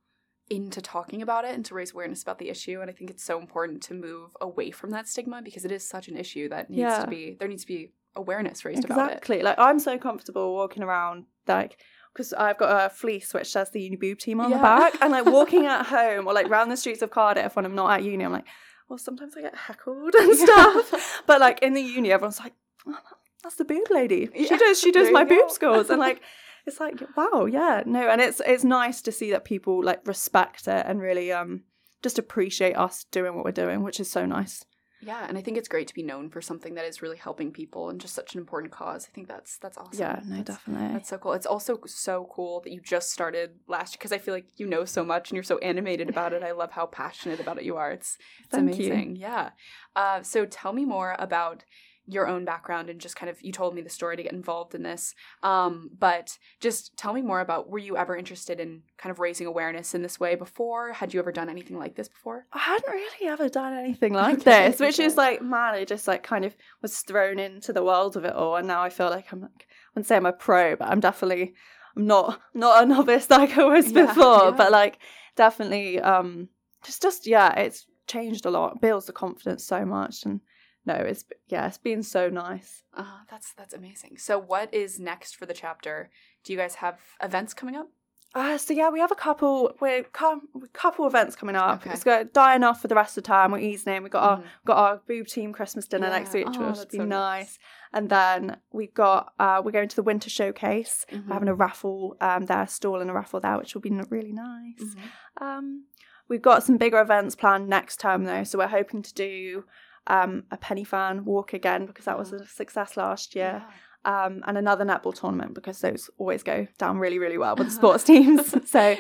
into 0.50 0.82
talking 0.82 1.22
about 1.22 1.44
it 1.44 1.54
and 1.54 1.66
to 1.66 1.74
raise 1.76 1.92
awareness 1.92 2.22
about 2.24 2.40
the 2.40 2.48
issue. 2.50 2.80
And 2.80 2.90
I 2.90 2.94
think 2.94 3.10
it's 3.10 3.24
so 3.24 3.38
important 3.38 3.82
to 3.84 3.94
move 3.94 4.30
away 4.40 4.72
from 4.72 4.92
that 4.92 5.06
stigma 5.08 5.42
because 5.44 5.66
it 5.66 5.74
is 5.74 5.86
such 5.86 6.08
an 6.08 6.16
issue 6.16 6.48
that 6.50 6.70
needs 6.70 6.80
Yeah. 6.80 7.04
to 7.04 7.08
be 7.08 7.36
there 7.38 7.50
needs 7.50 7.64
to 7.64 7.68
be 7.68 7.92
awareness 8.16 8.64
raised 8.64 8.86
about 8.86 9.00
it. 9.00 9.14
exactly. 9.14 9.42
Like 9.42 9.60
I'm 9.60 9.78
so 9.80 9.98
comfortable 9.98 10.54
walking 10.54 10.84
around 10.84 11.26
like 11.48 11.78
because 12.14 12.32
I've 12.34 12.58
got 12.58 12.86
a 12.86 12.90
fleece 12.90 13.34
which 13.34 13.52
says 13.52 13.72
the 13.72 13.82
uni 13.82 13.96
boob 13.98 14.20
team 14.20 14.40
on 14.40 14.50
the 14.50 14.58
back, 14.58 14.94
and 15.02 15.12
like 15.12 15.26
walking 15.26 15.66
at 15.76 15.86
home 15.86 16.26
or 16.28 16.34
like 16.34 16.50
round 16.50 16.72
the 16.72 16.78
streets 16.78 17.02
of 17.02 17.10
Cardiff 17.12 17.56
when 17.56 17.66
I'm 17.66 17.76
not 17.76 17.92
at 17.92 18.04
uni, 18.04 18.24
I'm 18.24 18.32
like, 18.32 18.46
well, 18.90 18.98
sometimes 18.98 19.36
I 19.38 19.42
get 19.42 19.56
heckled 19.56 20.16
and 20.16 20.36
stuff. 20.38 21.24
But 21.26 21.40
like 21.40 21.60
in 21.62 21.74
the 21.74 21.82
uni, 21.82 22.12
everyone's 22.12 22.40
like, 22.40 22.54
oh, 22.88 22.98
that's 23.44 23.56
the 23.56 23.66
boob 23.66 23.90
lady. 23.90 24.30
She 24.36 24.48
Yeah, 24.50 24.58
does 24.58 24.80
she 24.80 24.92
does 24.92 25.12
my 25.12 25.24
boob 25.24 25.52
scores, 25.52 25.90
and 25.90 26.00
like 26.00 26.22
it's 26.66 26.80
like 26.80 27.02
wow, 27.16 27.46
yeah, 27.46 27.84
no, 27.86 28.08
and 28.10 28.22
it's 28.22 28.42
it's 28.46 28.64
nice 28.64 29.02
to 29.04 29.12
see 29.12 29.32
that 29.32 29.46
people 29.46 29.84
like 29.84 30.06
respect 30.08 30.68
it 30.68 30.86
and 30.86 31.02
really 31.02 31.32
um 31.32 31.64
just 32.04 32.20
appreciate 32.20 32.74
us 32.74 33.06
doing 33.12 33.36
what 33.36 33.46
we're 33.46 33.52
doing, 33.52 33.84
which 33.84 34.00
is 34.00 34.10
so 34.10 34.26
nice. 34.26 34.66
Yeah, 35.02 35.26
and 35.28 35.38
I 35.38 35.42
think 35.42 35.58
it's 35.58 35.68
great 35.68 35.88
to 35.90 35.94
be 35.94 36.02
known 36.04 36.30
for 36.30 36.42
something 36.42 36.74
that 36.76 36.86
is 36.86 37.02
really 37.02 37.18
helping 37.18 37.52
people 37.52 37.90
and 37.90 38.02
just 38.02 38.16
such 38.16 38.34
an 38.34 38.40
important 38.40 38.72
cause. 38.72 39.08
I 39.10 39.14
think 39.14 39.28
that's 39.28 39.58
that's 39.58 39.78
awesome. 39.78 40.00
Yeah, 40.00 40.20
no, 40.26 40.38
That's- 40.38 40.58
definitely. 40.58 40.94
That's 40.94 41.10
so 41.10 41.18
cool. 41.18 41.34
It's 41.34 41.46
also 41.46 41.80
so 41.86 42.28
cool 42.34 42.62
that 42.62 42.72
you 42.72 42.82
just 42.82 43.12
started 43.12 43.52
last 43.68 43.94
year 43.94 43.98
because 44.00 44.12
I 44.12 44.18
feel 44.18 44.34
like 44.34 44.48
you 44.58 44.66
know 44.66 44.86
so 44.86 45.04
much 45.06 45.30
and 45.30 45.36
you're 45.36 45.44
so 45.44 45.60
animated 45.60 46.10
about 46.10 46.34
it. 46.34 46.42
I 46.44 46.52
love 46.52 46.72
how 46.72 46.88
passionate 46.88 47.40
about 47.40 47.58
it 47.60 47.64
you 47.64 47.78
are. 47.78 47.92
It's 47.92 48.18
it's 48.40 48.50
Thank 48.50 48.78
you. 48.80 48.92
amazing. 48.92 49.16
Yeah. 49.18 49.52
Uh, 49.96 50.22
so 50.24 50.46
tell 50.46 50.74
me 50.74 50.86
more 50.86 51.16
about 51.20 51.64
your 52.10 52.28
own 52.28 52.46
background 52.46 52.90
and 52.90 53.02
just 53.02 53.16
kind 53.18 53.30
of 53.30 53.42
you 53.42 53.52
told 53.52 53.76
me 53.76 53.82
the 53.82 53.90
story 53.90 54.16
to 54.16 54.24
get 54.24 54.32
involved 54.32 54.74
in 54.74 54.82
this. 54.82 55.14
Um, 55.44 55.90
but 56.00 56.38
just 56.62 56.96
tell 56.96 57.14
me 57.14 57.22
more 57.22 57.42
about 57.42 57.70
were 57.70 57.80
you 57.80 57.98
ever 57.98 58.16
interested 58.16 58.60
in 58.60 58.84
kind 58.98 59.12
of 59.12 59.20
raising 59.20 59.46
awareness 59.46 59.94
in 59.94 60.02
this 60.04 60.20
way 60.20 60.36
before? 60.36 60.94
Had 60.94 61.14
you 61.14 61.20
ever 61.20 61.32
done 61.34 61.50
anything 61.50 61.78
like 61.78 61.96
this 61.96 62.08
before? 62.08 62.46
I 62.54 62.60
hadn't 62.60 62.90
really 62.92 63.28
ever 63.30 63.50
done 63.50 63.74
anything 63.74 64.14
like 64.24 64.40
Okay, 64.40 64.70
this, 64.70 64.80
which 64.80 65.00
is 65.00 65.18
like 65.18 65.42
man, 65.42 65.74
I 65.74 65.84
just 65.86 66.08
like 66.08 66.24
kind 66.24 66.46
of 66.46 66.56
was 66.82 67.00
thrown 67.00 67.40
into 67.40 67.74
the 67.74 67.84
world 67.84 68.16
of 68.16 68.24
it 68.26 68.34
all, 68.34 68.56
and 68.56 68.68
now 68.68 68.82
I 68.82 68.90
feel 68.90 69.10
like 69.10 69.32
I'm 69.34 69.42
like 69.42 69.68
I 69.70 69.90
wouldn't 69.94 70.08
say 70.08 70.16
I'm 70.16 70.26
a 70.26 70.32
pro, 70.34 70.76
but 70.78 70.88
I'm 70.88 71.02
definitely 71.02 71.54
I'm 71.96 72.08
not 72.08 72.40
not 72.54 72.84
a 72.84 72.86
novice 72.86 73.30
like 73.30 73.58
I 73.58 73.66
was 73.66 73.92
Yeah, 73.92 74.06
before, 74.06 74.46
yeah. 74.46 74.52
but 74.52 74.72
like 74.72 75.00
definitely 75.36 76.00
um 76.00 76.48
just 76.84 77.02
just 77.02 77.28
yeah, 77.28 77.54
it's 77.60 77.86
changed 78.08 78.46
a 78.46 78.50
lot, 78.50 78.80
builds 78.80 79.08
the 79.08 79.12
confidence 79.14 79.66
so 79.66 79.84
much, 79.84 80.24
and 80.24 80.40
no, 80.88 80.96
it's 80.96 81.24
yeah, 81.48 81.68
it's 81.68 81.78
been 81.78 82.02
so 82.04 82.30
nice. 82.30 82.84
Uh, 82.96 83.20
that's 83.30 83.54
that's 83.54 83.74
amazing. 83.74 84.18
So, 84.18 84.40
what 84.40 84.74
is 84.74 85.00
next 85.00 85.36
for 85.36 85.46
the 85.46 85.54
chapter? 85.54 86.10
Do 86.44 86.54
you 86.54 86.58
guys 86.58 86.76
have 86.76 86.98
events 87.22 87.54
coming 87.54 87.76
up? 87.76 87.90
Uh, 88.36 88.58
so 88.58 88.74
yeah, 88.74 88.90
we 88.90 89.00
have 89.00 89.12
a 89.12 89.16
couple. 89.16 89.74
We're 89.80 90.04
cou- 90.04 90.42
couple 90.74 91.08
events 91.08 91.36
coming 91.36 91.56
up. 91.56 91.82
Okay. 91.82 91.92
It's 91.94 92.04
got 92.04 92.34
dying 92.34 92.64
off 92.64 92.82
for 92.82 92.88
the 92.88 92.94
rest 92.96 93.18
of 93.18 93.24
the 93.24 93.28
time. 93.28 93.52
We're 93.52 93.60
easing 93.60 93.96
in. 93.96 94.04
We 94.04 94.10
got 94.10 94.24
our 94.24 94.38
Mhm. 94.40 94.44
got 94.66 94.78
our 94.78 95.02
boob 95.08 95.28
team 95.28 95.54
Christmas 95.54 95.88
dinner 95.88 96.08
Yeah. 96.08 96.18
next 96.20 96.34
week, 96.34 96.46
which 96.48 96.58
Oh, 96.58 96.62
will 96.72 96.86
be 96.92 96.98
so 96.98 97.06
nice. 97.06 97.08
nice. 97.08 97.60
And 97.94 98.10
then 98.10 98.58
we've 98.72 98.94
got 98.94 99.34
uh, 99.40 99.62
we're 99.64 99.72
going 99.72 99.88
to 99.90 99.96
the 99.96 100.04
winter 100.04 100.30
showcase. 100.30 101.06
Mhm. 101.12 101.28
We're 101.28 101.34
having 101.34 101.50
a 101.50 101.56
raffle 101.56 102.18
um, 102.22 102.46
there, 102.46 102.64
a 102.64 102.68
stall 102.68 103.02
and 103.02 103.10
a 103.10 103.14
raffle 103.14 103.40
there, 103.40 103.58
which 103.58 103.74
will 103.74 103.82
be 103.82 103.92
really 104.10 104.34
nice. 104.34 104.84
Mhm. 104.84 104.98
Um, 105.42 105.86
we've 106.28 106.42
got 106.42 106.64
some 106.64 106.78
bigger 106.78 107.00
events 107.00 107.34
planned 107.36 107.70
next 107.70 108.00
term 108.02 108.26
though, 108.26 108.44
so 108.44 108.58
we're 108.60 108.68
hoping 108.68 109.02
to 109.04 109.14
do 109.14 109.64
um, 110.08 110.44
a 110.52 110.58
Pen 110.58 110.78
y 110.78 110.84
Fan 110.84 111.26
walk 111.26 111.54
again 111.54 111.86
because 111.86 112.06
that 112.06 112.18
was 112.18 112.32
a 112.34 112.46
success 112.48 112.98
last 112.98 113.36
year, 113.36 113.64
um, 114.06 114.42
and 114.48 114.58
another 114.58 114.86
netball 114.86 115.14
tournament 115.14 115.54
because 115.54 115.80
those 115.82 116.10
always 116.18 116.44
go 116.44 116.68
down 116.78 116.98
really 116.98 117.20
really 117.20 117.38
well 117.38 117.56
with 117.56 117.68
the 117.68 117.74
sports 117.82 118.04
teams. 118.04 118.56
So 118.68 118.96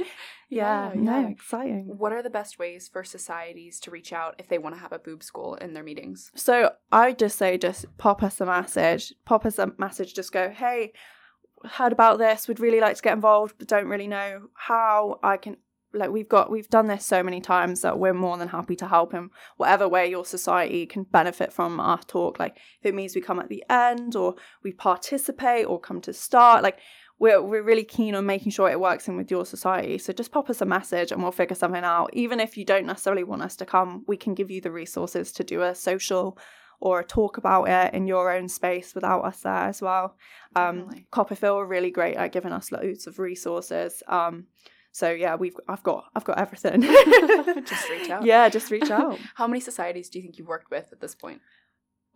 yeah, 0.50 0.94
Yeah, 0.94 1.02
no, 1.02 1.20
yeah. 1.22 1.28
exciting. 1.28 1.94
What 1.98 2.14
are 2.14 2.24
the 2.24 2.30
best 2.30 2.58
ways 2.58 2.88
for 2.92 3.04
societies 3.04 3.80
to 3.82 3.92
reach 3.92 4.14
out 4.14 4.36
if 4.40 4.48
they 4.48 4.58
want 4.58 4.76
to 4.76 4.82
have 4.82 4.94
a 4.94 5.00
boob 5.00 5.22
school 5.22 5.56
in 5.56 5.74
their 5.74 5.84
meetings? 5.84 6.32
So 6.36 6.72
I 6.92 7.12
just 7.12 7.38
say, 7.38 7.58
just 7.58 7.86
pop 7.98 8.24
us 8.24 8.40
a 8.40 8.46
message. 8.46 9.14
Pop 9.26 9.46
us 9.46 9.60
a 9.60 9.74
message. 9.78 10.14
Just 10.14 10.32
go, 10.32 10.50
hey, 10.50 10.94
heard 11.66 11.92
about 11.92 12.18
this. 12.18 12.48
Would 12.48 12.62
really 12.62 12.80
like 12.80 12.96
to 12.96 13.02
get 13.02 13.12
involved, 13.14 13.56
but 13.58 13.68
don't 13.68 13.88
really 13.90 14.08
know 14.08 14.48
how. 14.54 15.20
I 15.22 15.36
can 15.36 15.58
like 15.94 16.10
we've 16.10 16.30
got 16.30 16.52
we've 16.52 16.70
done 16.70 16.88
this 16.88 17.06
so 17.06 17.24
many 17.24 17.42
times 17.42 17.82
that 17.82 18.00
we're 18.00 18.14
more 18.14 18.38
than 18.38 18.50
happy 18.50 18.76
to 18.76 18.88
help 18.88 19.14
in 19.14 19.30
whatever 19.58 19.88
way 19.88 20.10
your 20.10 20.26
society 20.26 20.86
can 20.86 21.04
benefit 21.04 21.54
from 21.54 21.80
our 21.80 22.00
talk. 22.00 22.40
Like 22.40 22.58
if 22.80 22.86
it 22.86 22.96
means 22.96 23.16
we 23.16 23.22
come 23.22 23.40
at 23.40 23.50
the 23.50 23.64
end 23.70 24.16
or 24.16 24.36
we 24.64 24.72
participate 24.72 25.66
or 25.66 25.80
come 25.80 26.02
to 26.02 26.14
start, 26.14 26.64
like. 26.64 26.80
We're, 27.20 27.42
we're 27.42 27.64
really 27.64 27.84
keen 27.84 28.14
on 28.14 28.28
making 28.28 28.52
sure 28.52 28.70
it 28.70 28.80
works 28.80 29.08
in 29.08 29.18
with 29.18 29.32
your 29.32 29.44
society. 29.44 29.98
So 29.98 30.14
just 30.14 30.32
pop 30.32 30.52
us 30.52 30.62
a 30.62 30.68
message 30.68 31.12
and 31.12 31.24
we'll 31.24 31.32
figure 31.32 31.56
something 31.56 31.84
out. 31.84 32.12
Even 32.14 32.40
if 32.40 32.56
you 32.58 32.64
don't 32.64 32.86
necessarily 32.86 33.24
want 33.24 33.42
us 33.42 33.56
to 33.56 33.66
come, 33.66 34.04
we 34.08 34.18
can 34.18 34.36
give 34.36 34.52
you 34.52 34.62
the 34.62 34.70
resources 34.70 35.32
to 35.32 35.44
do 35.44 35.64
a 35.64 35.74
social 35.74 36.38
or 36.80 37.00
a 37.00 37.04
talk 37.04 37.38
about 37.38 37.64
it 37.64 37.96
in 37.96 38.06
your 38.06 38.32
own 38.32 38.48
space 38.48 38.94
without 38.94 39.22
us 39.22 39.42
there 39.42 39.52
as 39.52 39.82
well. 39.82 40.16
Um, 40.56 40.82
Definitely. 40.82 41.08
CoppaFeel 41.12 41.56
are 41.56 41.66
really 41.66 41.90
great 41.90 42.18
at 42.18 42.32
giving 42.32 42.52
us 42.52 42.72
loads 42.72 43.08
of 43.08 43.18
resources. 43.18 44.04
Um, 44.08 44.46
so 44.98 45.12
yeah, 45.12 45.36
we've 45.36 45.56
I've 45.68 45.84
got 45.84 46.06
I've 46.16 46.24
got 46.30 46.38
everything. 46.40 46.82
Just 47.66 47.90
reach 47.90 48.10
out. 48.14 48.26
Yeah, 48.26 48.50
just 48.50 48.72
reach 48.72 48.90
out. 48.90 49.20
How 49.36 49.48
many 49.48 49.60
societies 49.60 50.10
do 50.10 50.18
you 50.18 50.24
think 50.24 50.38
you've 50.38 50.48
worked 50.56 50.72
with 50.72 50.88
at 50.92 51.00
this 51.02 51.16
point? 51.16 51.42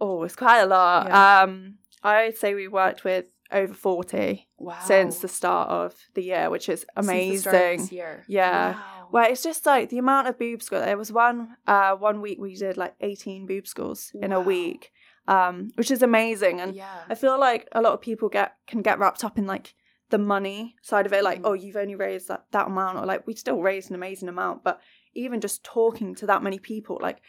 oh, 0.03 0.23
it's 0.23 0.35
quite 0.35 0.61
a 0.61 0.65
lot. 0.65 1.05
Yeah. 1.07 1.41
Um, 1.43 1.75
I'd 2.01 2.35
say 2.35 2.55
we 2.55 2.67
worked 2.67 3.03
with 3.03 3.25
over 3.51 3.73
forty 3.75 4.47
Wow. 4.57 4.79
since 4.83 5.19
the 5.19 5.27
start 5.27 5.69
of 5.69 5.93
the 6.15 6.23
year, 6.23 6.49
which 6.49 6.67
is 6.69 6.79
Since 6.79 7.07
the 7.07 7.37
start 7.37 7.55
of 7.55 7.61
amazing. 7.61 7.77
this 7.81 7.91
year. 7.91 8.23
Yeah. 8.27 8.71
Wow. 8.71 9.07
Well, 9.11 9.31
it's 9.31 9.43
just 9.43 9.63
like 9.65 9.89
the 9.89 9.99
amount 9.99 10.27
of 10.29 10.39
boob 10.39 10.63
schools. 10.63 10.85
There 10.85 10.97
was 10.97 11.11
one 11.11 11.55
uh 11.67 11.93
one 12.07 12.19
week 12.21 12.39
we 12.39 12.55
did 12.55 12.77
like 12.77 12.95
eighteen 13.01 13.45
boob 13.45 13.67
schools 13.67 14.11
in 14.23 14.31
a 14.31 14.41
week, 14.41 14.91
um, 15.27 15.69
which 15.75 15.91
is 15.91 16.01
amazing. 16.01 16.59
And 16.61 16.73
yeah. 16.75 17.03
I 17.11 17.13
feel 17.15 17.37
like 17.39 17.67
a 17.73 17.81
lot 17.85 17.93
of 17.93 18.01
people 18.01 18.27
get 18.29 18.55
can 18.65 18.81
get 18.81 18.97
wrapped 18.97 19.23
up 19.23 19.37
in 19.37 19.45
like 19.45 19.75
the 20.11 20.17
money 20.19 20.75
side 20.81 21.05
of 21.07 21.13
it, 21.13 21.23
like 21.23 21.39
Mhm. 21.39 21.45
oh 21.45 21.53
you've 21.53 21.75
only 21.77 21.95
raised 21.95 22.27
that 22.27 22.45
that 22.51 22.67
amount, 22.67 22.99
or 22.99 23.05
like 23.05 23.25
we 23.25 23.33
still 23.35 23.59
raised 23.61 23.89
an 23.89 23.95
amazing 23.95 24.29
amount, 24.29 24.63
but 24.63 24.79
even 25.15 25.41
just 25.41 25.63
talking 25.63 26.13
to 26.15 26.25
that 26.27 26.43
many 26.43 26.59
people, 26.59 26.99
like 27.01 27.21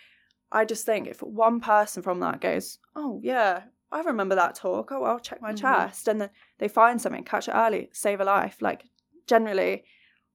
I 0.53 0.65
just 0.67 0.85
think 0.85 1.07
if 1.09 1.23
one 1.23 1.61
person 1.61 2.03
from 2.03 2.21
that 2.21 2.41
goes, 2.43 2.79
oh 2.95 3.19
yeah, 3.23 3.63
I 3.91 4.01
remember 4.03 4.35
that 4.35 4.55
talk. 4.55 4.93
Oh, 4.93 5.05
I'll 5.05 5.19
check 5.19 5.41
my 5.41 5.53
Mhm. 5.53 5.61
chest, 5.61 6.09
and 6.09 6.21
then 6.21 6.31
they 6.59 6.69
find 6.69 7.01
something, 7.01 7.25
catch 7.25 7.49
it 7.49 7.53
early, 7.55 7.89
save 7.93 8.21
a 8.21 8.25
life. 8.25 8.57
Like 8.61 8.85
generally, 9.27 9.85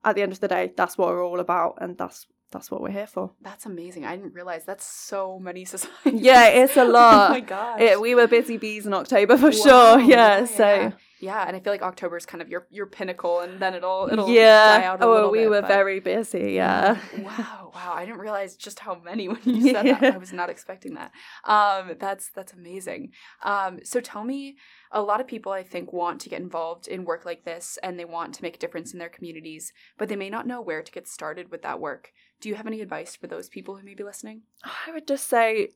at 0.04 0.16
the 0.16 0.22
end 0.22 0.32
of 0.32 0.39
the 0.39 0.48
day, 0.48 0.74
that's 0.75 0.98
what 0.98 1.10
we're 1.10 1.24
all 1.25 1.39
about, 1.39 1.77
and 1.82 1.98
that's 1.98 2.25
that's 2.50 2.72
what 2.72 2.82
we're 2.82 2.92
here 2.92 3.08
for. 3.08 3.32
That's 3.42 3.66
amazing. 3.66 4.06
I 4.06 4.16
didn't 4.16 4.34
realize 4.34 4.63
that's 4.63 4.86
so 4.86 5.38
many 5.38 5.66
societies. 5.66 6.22
Yeah, 6.30 6.48
it's 6.48 6.77
a 6.77 6.82
oh 6.84 6.86
lot. 6.88 7.32
my 7.32 7.42
gosh. 7.42 7.82
It, 7.82 8.00
we 8.00 8.16
were 8.16 8.25
busy 8.25 8.56
bees 8.58 8.86
in 8.88 8.94
October 8.94 9.36
for 9.38 9.48
Wow, 9.48 9.51
sure. 9.51 10.00
Yeah, 10.16 10.46
so. 10.46 10.63
yeah. 10.66 10.92
Yeah, 11.20 11.44
and 11.48 11.56
I 11.56 11.60
feel 11.60 11.74
like 11.74 11.82
October 11.82 12.16
is 12.16 12.26
kind 12.26 12.42
of 12.42 12.50
your 12.50 12.68
your 12.70 12.86
pinnacle, 12.86 13.40
and 13.40 13.60
then 13.60 13.74
it'll 13.74 14.08
it'll 14.12 14.30
yeah. 14.30 14.78
die 14.78 14.86
out 14.86 15.02
a 15.02 15.06
oh, 15.06 15.30
we 15.32 15.40
bit, 15.40 15.50
were 15.50 15.62
but- 15.62 15.68
very 15.68 16.00
busy. 16.00 16.54
Yeah. 16.54 17.00
wow, 17.18 17.72
wow. 17.74 17.94
I 17.96 18.06
didn't 18.06 18.20
realize 18.20 18.56
just 18.56 18.80
how 18.80 18.96
many 19.04 19.28
when 19.28 19.40
you 19.44 19.72
said 19.72 19.86
that. 19.86 20.14
I 20.14 20.18
was 20.18 20.32
not 20.32 20.50
expecting 20.50 20.94
that. 20.94 21.12
Um, 21.44 21.96
that's 22.00 22.30
that's 22.30 22.54
amazing. 22.54 23.12
Um, 23.44 23.80
so 23.84 24.00
tell 24.00 24.24
me, 24.24 24.58
a 24.92 25.02
lot 25.02 25.20
of 25.20 25.28
people 25.28 25.52
I 25.52 25.64
think 25.64 25.92
want 25.92 26.22
to 26.22 26.30
get 26.30 26.42
involved 26.42 26.88
in 26.88 27.04
work 27.04 27.26
like 27.26 27.46
this, 27.46 27.80
and 27.82 28.00
they 28.00 28.06
want 28.06 28.34
to 28.36 28.44
make 28.44 28.56
a 28.56 28.60
difference 28.60 28.94
in 28.94 29.00
their 29.00 29.10
communities, 29.10 29.74
but 29.98 30.10
they 30.10 30.16
may 30.16 30.30
not 30.30 30.46
know 30.46 30.62
where 30.62 30.84
to 30.84 30.92
get 30.92 31.08
started 31.08 31.50
with 31.50 31.64
that 31.64 31.80
work. 31.80 32.12
Do 32.40 32.50
you 32.50 32.56
have 32.56 32.68
any 32.68 32.82
advice 32.82 33.16
for 33.16 33.26
those 33.26 33.50
people 33.50 33.76
who 33.76 33.84
may 33.84 33.96
be 33.96 34.04
listening? 34.04 34.44
I 34.64 34.92
would 34.92 35.08
just 35.08 35.28
say, 35.28 35.70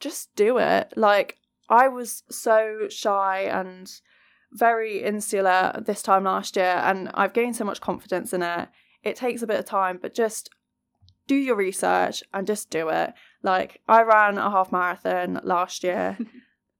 just 0.00 0.34
do 0.34 0.58
it. 0.58 0.94
Like 0.96 1.38
I 1.68 1.88
was 1.88 2.24
so 2.28 2.88
shy 2.88 3.42
and 3.42 3.90
very 4.54 5.02
insular 5.02 5.82
this 5.84 6.02
time 6.02 6.24
last 6.24 6.56
year, 6.56 6.80
and 6.84 7.10
I've 7.14 7.32
gained 7.32 7.56
so 7.56 7.64
much 7.64 7.80
confidence 7.80 8.32
in 8.32 8.42
it. 8.42 8.68
It 9.02 9.16
takes 9.16 9.42
a 9.42 9.46
bit 9.46 9.58
of 9.58 9.64
time, 9.64 9.98
but 10.00 10.14
just 10.14 10.48
do 11.26 11.34
your 11.34 11.56
research 11.56 12.22
and 12.32 12.46
just 12.46 12.70
do 12.70 12.88
it. 12.88 13.12
Like 13.42 13.80
I 13.88 14.02
ran 14.02 14.38
a 14.38 14.50
half 14.50 14.72
marathon 14.72 15.40
last 15.42 15.84
year. 15.84 16.18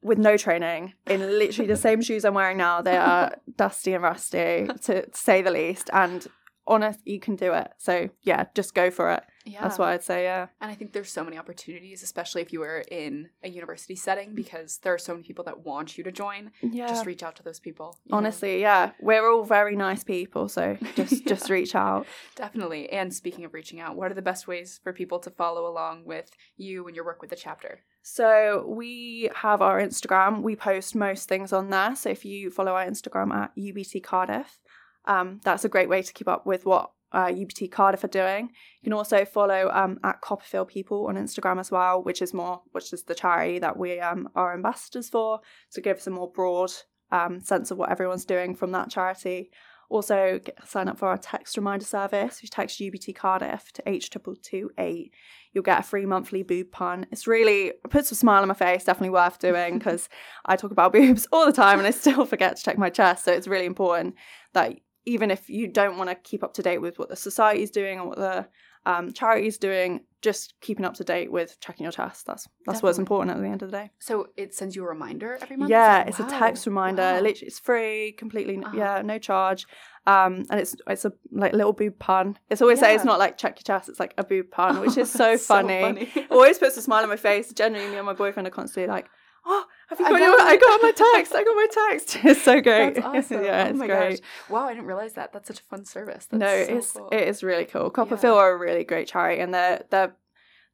With 0.02 0.18
no 0.18 0.36
training, 0.36 0.92
in 1.06 1.20
literally 1.20 1.66
the 1.66 1.78
same 1.78 2.02
shoes 2.02 2.26
I'm 2.26 2.34
wearing 2.34 2.58
now, 2.58 2.82
they 2.82 2.98
are 2.98 3.36
dusty 3.56 3.94
and 3.94 4.02
rusty 4.02 4.68
to 4.82 5.06
say 5.14 5.40
the 5.40 5.50
least. 5.50 5.88
And 5.94 6.26
honest, 6.66 7.00
you 7.06 7.18
can 7.18 7.36
do 7.36 7.54
it. 7.54 7.70
So 7.78 8.10
yeah, 8.20 8.44
just 8.54 8.74
go 8.74 8.90
for 8.90 9.10
it. 9.12 9.24
Yeah, 9.44 9.60
That's 9.62 9.78
what 9.78 9.88
I'd 9.88 10.02
say. 10.02 10.24
Yeah. 10.24 10.46
And 10.60 10.70
I 10.70 10.74
think 10.74 10.92
there's 10.92 11.10
so 11.10 11.22
many 11.22 11.36
opportunities, 11.36 12.02
especially 12.02 12.40
if 12.40 12.52
you 12.52 12.60
were 12.60 12.82
in 12.90 13.28
a 13.42 13.48
university 13.50 13.94
setting, 13.94 14.34
because 14.34 14.78
there 14.78 14.94
are 14.94 14.98
so 14.98 15.12
many 15.12 15.22
people 15.22 15.44
that 15.44 15.64
want 15.64 15.98
you 15.98 16.04
to 16.04 16.12
join. 16.12 16.50
Yeah. 16.62 16.88
Just 16.88 17.04
reach 17.04 17.22
out 17.22 17.36
to 17.36 17.42
those 17.42 17.60
people. 17.60 17.98
you 18.04 18.12
know? 18.12 18.18
Honestly, 18.18 18.60
yeah, 18.60 18.92
we're 19.00 19.30
all 19.30 19.44
very 19.44 19.76
nice 19.76 20.02
people, 20.02 20.48
so 20.48 20.78
just 20.96 21.26
just 21.26 21.50
reach 21.50 21.74
out. 21.74 22.06
Definitely. 22.36 22.90
And 22.90 23.12
speaking 23.12 23.44
of 23.44 23.52
reaching 23.52 23.80
out, 23.80 23.96
what 23.96 24.10
are 24.10 24.14
the 24.14 24.22
best 24.22 24.48
ways 24.48 24.80
for 24.82 24.92
people 24.92 25.18
to 25.20 25.30
follow 25.30 25.66
along 25.70 26.04
with 26.06 26.30
you 26.56 26.86
and 26.86 26.96
your 26.96 27.04
work 27.04 27.20
with 27.20 27.30
the 27.30 27.36
chapter? 27.36 27.80
So 28.02 28.64
we 28.68 29.30
have 29.34 29.60
our 29.62 29.78
Instagram. 29.80 30.42
We 30.42 30.56
post 30.56 30.94
most 30.94 31.28
things 31.28 31.52
on 31.52 31.70
there. 31.70 31.94
So 31.96 32.10
if 32.10 32.24
you 32.24 32.50
follow 32.50 32.72
our 32.72 32.84
Instagram 32.86 33.32
at 33.32 33.54
UBT 33.56 34.02
Cardiff, 34.02 34.58
um, 35.06 35.40
that's 35.44 35.64
a 35.64 35.68
great 35.68 35.88
way 35.88 36.02
to 36.02 36.12
keep 36.12 36.28
up 36.28 36.46
with 36.46 36.64
what 36.64 36.90
uh, 37.14 37.26
UBT 37.26 37.70
Cardiff 37.70 38.04
are 38.04 38.08
doing. 38.08 38.50
You 38.80 38.90
can 38.90 38.92
also 38.92 39.24
follow 39.24 39.70
um, 39.72 39.98
at 40.02 40.20
CoppaFeel 40.20 40.68
People 40.68 41.06
on 41.06 41.14
Instagram 41.14 41.60
as 41.60 41.70
well, 41.70 42.02
which 42.02 42.20
is 42.20 42.34
more, 42.34 42.60
which 42.72 42.92
is 42.92 43.04
the 43.04 43.14
charity 43.14 43.60
that 43.60 43.78
we 43.78 44.00
um, 44.00 44.28
are 44.34 44.52
ambassadors 44.52 45.08
for. 45.08 45.40
So 45.70 45.80
give 45.80 45.98
us 45.98 46.06
a 46.08 46.10
more 46.10 46.30
broad 46.30 46.72
um, 47.12 47.40
sense 47.40 47.70
of 47.70 47.78
what 47.78 47.90
everyone's 47.90 48.24
doing 48.24 48.54
from 48.56 48.72
that 48.72 48.90
charity. 48.90 49.50
Also, 49.90 50.40
get, 50.42 50.66
sign 50.66 50.88
up 50.88 50.98
for 50.98 51.08
our 51.08 51.18
text 51.18 51.56
reminder 51.56 51.84
service. 51.84 52.38
If 52.38 52.42
you 52.42 52.48
text 52.48 52.80
UBT 52.80 53.14
Cardiff 53.14 53.72
to 53.74 53.82
H228, 53.82 55.10
you'll 55.52 55.62
get 55.62 55.78
a 55.78 55.82
free 55.84 56.06
monthly 56.06 56.42
boob 56.42 56.72
pun. 56.72 57.06
It's 57.12 57.28
really, 57.28 57.66
it 57.66 57.90
puts 57.90 58.10
a 58.10 58.16
smile 58.16 58.42
on 58.42 58.48
my 58.48 58.54
face, 58.54 58.82
definitely 58.82 59.10
worth 59.10 59.38
doing 59.38 59.78
because 59.78 60.08
I 60.46 60.56
talk 60.56 60.72
about 60.72 60.92
boobs 60.94 61.28
all 61.30 61.46
the 61.46 61.52
time 61.52 61.78
and 61.78 61.86
I 61.86 61.92
still 61.92 62.26
forget 62.26 62.56
to 62.56 62.62
check 62.62 62.76
my 62.76 62.90
chest. 62.90 63.24
So 63.24 63.32
it's 63.32 63.46
really 63.46 63.66
important 63.66 64.16
that 64.52 64.80
even 65.06 65.30
if 65.30 65.48
you 65.48 65.68
don't 65.68 65.98
want 65.98 66.10
to 66.10 66.16
keep 66.16 66.42
up 66.42 66.54
to 66.54 66.62
date 66.62 66.78
with 66.78 66.98
what 66.98 67.08
the 67.08 67.16
society 67.16 67.62
is 67.62 67.70
doing 67.70 68.00
or 68.00 68.08
what 68.08 68.18
the 68.18 68.46
um, 68.86 69.12
charity 69.12 69.46
is 69.46 69.58
doing, 69.58 70.04
just 70.20 70.54
keeping 70.60 70.84
up 70.84 70.94
to 70.94 71.04
date 71.04 71.30
with 71.30 71.58
checking 71.60 71.84
your 71.84 71.92
chest. 71.92 72.26
That's 72.26 72.48
that's 72.66 72.82
what's 72.82 72.98
important 72.98 73.36
at 73.36 73.42
the 73.42 73.48
end 73.48 73.62
of 73.62 73.70
the 73.70 73.76
day. 73.76 73.90
So 73.98 74.28
it 74.36 74.54
sends 74.54 74.74
you 74.74 74.84
a 74.84 74.88
reminder 74.88 75.38
every 75.40 75.56
month? 75.56 75.70
Yeah, 75.70 76.02
it's 76.04 76.18
wow. 76.18 76.26
a 76.26 76.30
text 76.30 76.66
reminder. 76.66 77.02
Wow. 77.02 77.20
Literally, 77.20 77.46
it's 77.46 77.58
free, 77.58 78.12
completely. 78.12 78.58
Uh-huh. 78.58 78.76
Yeah, 78.76 79.02
no 79.02 79.18
charge. 79.18 79.66
Um, 80.06 80.44
and 80.50 80.60
it's 80.60 80.76
it's 80.86 81.04
a 81.04 81.12
like 81.30 81.52
little 81.52 81.72
boob 81.72 81.98
pun. 81.98 82.38
It's 82.50 82.62
always 82.62 82.80
say 82.80 82.94
it's 82.94 83.04
not 83.04 83.18
like 83.18 83.38
check 83.38 83.58
your 83.58 83.64
chest. 83.76 83.88
It's 83.88 84.00
like 84.00 84.14
a 84.18 84.24
boob 84.24 84.50
pun, 84.50 84.80
which 84.80 84.96
is 84.96 85.10
so 85.22 85.36
So 85.36 85.54
funny. 85.54 85.80
funny. 85.80 86.26
always 86.30 86.58
puts 86.58 86.76
a 86.76 86.82
smile 86.82 87.02
on 87.02 87.08
my 87.08 87.16
face. 87.16 87.52
Generally, 87.52 87.88
me 87.90 87.96
and 87.96 88.06
my 88.06 88.12
boyfriend 88.12 88.46
are 88.46 88.50
constantly 88.50 88.90
like, 88.90 89.06
"Oh, 89.46 89.64
have 89.88 90.00
you 90.00 90.06
I 90.06 90.10
got, 90.10 90.18
got 90.18 90.24
your? 90.26 90.34
it." 90.34 90.40
I 90.40 90.56
got 90.56 90.82
my 90.82 90.92
text. 91.14 91.34
I 91.34 91.44
got 91.44 91.54
my 91.54 91.66
text." 91.90 92.18
It's 92.24 92.42
so 92.42 92.60
great. 92.60 92.94
That's 92.94 93.06
awesome. 93.30 93.44
yeah, 93.44 93.64
oh 93.64 93.70
it's 93.70 93.78
my 93.78 93.86
great. 93.86 94.20
gosh. 94.20 94.50
Wow, 94.50 94.66
I 94.66 94.74
didn't 94.74 94.86
realize 94.86 95.14
that. 95.14 95.32
That's 95.32 95.48
such 95.48 95.60
a 95.60 95.64
fun 95.64 95.84
service. 95.84 96.26
That's 96.30 96.40
no, 96.40 96.64
so 96.66 96.76
it's 96.78 96.92
cool. 96.92 97.08
it 97.12 97.28
is 97.28 97.42
really 97.42 97.64
cool. 97.64 97.90
CoppaFeel 97.90 98.36
are 98.36 98.52
a 98.52 98.58
really 98.58 98.84
great 98.84 99.08
charity, 99.08 99.40
and 99.40 99.52
they're 99.54 99.84
they're 99.90 100.16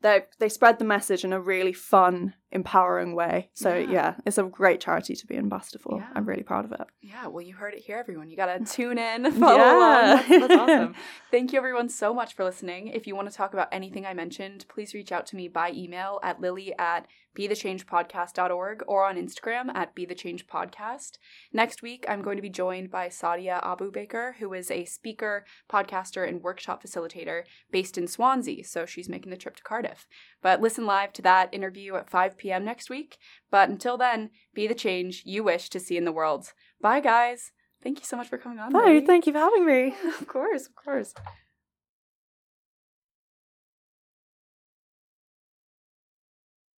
they 0.02 0.24
they 0.38 0.48
spread 0.48 0.78
the 0.78 0.84
message 0.84 1.24
in 1.24 1.32
a 1.32 1.40
really 1.40 1.72
fun 1.72 2.34
empowering 2.52 3.14
way. 3.14 3.50
So 3.54 3.76
Yeah. 3.76 3.90
yeah, 3.90 4.14
it's 4.26 4.38
a 4.38 4.42
great 4.42 4.80
charity 4.80 5.14
to 5.14 5.26
be 5.26 5.36
ambassador 5.36 5.78
for. 5.78 5.98
Yeah. 5.98 6.08
I'm 6.14 6.24
really 6.26 6.42
proud 6.42 6.64
of 6.64 6.72
it. 6.72 6.86
Yeah, 7.00 7.28
well, 7.28 7.42
you 7.42 7.54
heard 7.54 7.74
it 7.74 7.82
here, 7.82 7.96
everyone. 7.96 8.28
You 8.30 8.36
got 8.36 8.56
to 8.58 8.64
tune 8.76 8.98
in, 8.98 9.30
follow 9.32 9.56
along. 9.56 10.16
That's, 10.16 10.28
that's 10.28 10.54
awesome. 10.60 10.94
Thank 11.30 11.52
you, 11.52 11.58
everyone, 11.58 11.88
so 11.88 12.12
much 12.12 12.34
for 12.34 12.44
listening. 12.44 12.88
If 12.88 13.06
you 13.06 13.14
want 13.14 13.30
to 13.30 13.36
talk 13.36 13.52
about 13.52 13.68
anything 13.72 14.04
I 14.04 14.14
mentioned, 14.14 14.66
please 14.68 14.94
reach 14.94 15.12
out 15.12 15.26
to 15.26 15.36
me 15.36 15.48
by 15.48 15.70
email 15.72 16.18
at 16.22 16.40
lily 16.40 16.74
at 16.78 17.06
bethechangepodcast.org 17.38 18.82
or 18.86 19.06
on 19.06 19.16
Instagram 19.16 19.72
at 19.74 19.94
be 19.94 20.04
the 20.04 20.14
change 20.14 20.46
podcast. 20.46 21.12
Next 21.52 21.82
week, 21.82 22.04
I'm 22.08 22.22
going 22.22 22.36
to 22.36 22.42
be 22.42 22.50
joined 22.50 22.90
by 22.90 23.08
Sadia 23.08 23.64
Abu 23.64 23.90
Baker, 23.90 24.36
who 24.40 24.52
is 24.52 24.70
a 24.70 24.84
speaker, 24.84 25.44
podcaster, 25.70 26.26
and 26.28 26.42
workshop 26.42 26.82
facilitator 26.82 27.42
based 27.70 27.96
in 27.96 28.06
Swansea. 28.08 28.64
So 28.64 28.84
she's 28.86 29.08
making 29.08 29.30
the 29.30 29.36
trip 29.36 29.56
to 29.56 29.62
Cardiff. 29.62 30.06
But 30.42 30.60
listen 30.60 30.86
live 30.86 31.12
to 31.14 31.22
that 31.22 31.52
interview 31.54 31.94
at 31.96 32.10
5 32.10 32.36
p.m. 32.40 32.64
next 32.64 32.90
week. 32.90 33.18
But 33.50 33.68
until 33.68 33.96
then, 33.96 34.30
be 34.54 34.66
the 34.66 34.74
change 34.74 35.22
you 35.24 35.44
wish 35.44 35.68
to 35.70 35.78
see 35.78 35.96
in 35.96 36.04
the 36.04 36.12
world. 36.12 36.52
Bye, 36.80 37.00
guys. 37.00 37.52
Thank 37.82 38.00
you 38.00 38.04
so 38.04 38.16
much 38.16 38.28
for 38.28 38.38
coming 38.38 38.58
on. 38.58 38.72
Lily. 38.72 39.00
thank 39.06 39.26
you 39.26 39.32
for 39.32 39.38
having 39.38 39.64
me. 39.64 39.94
of 40.20 40.26
course, 40.26 40.66
of 40.66 40.74
course. 40.74 41.14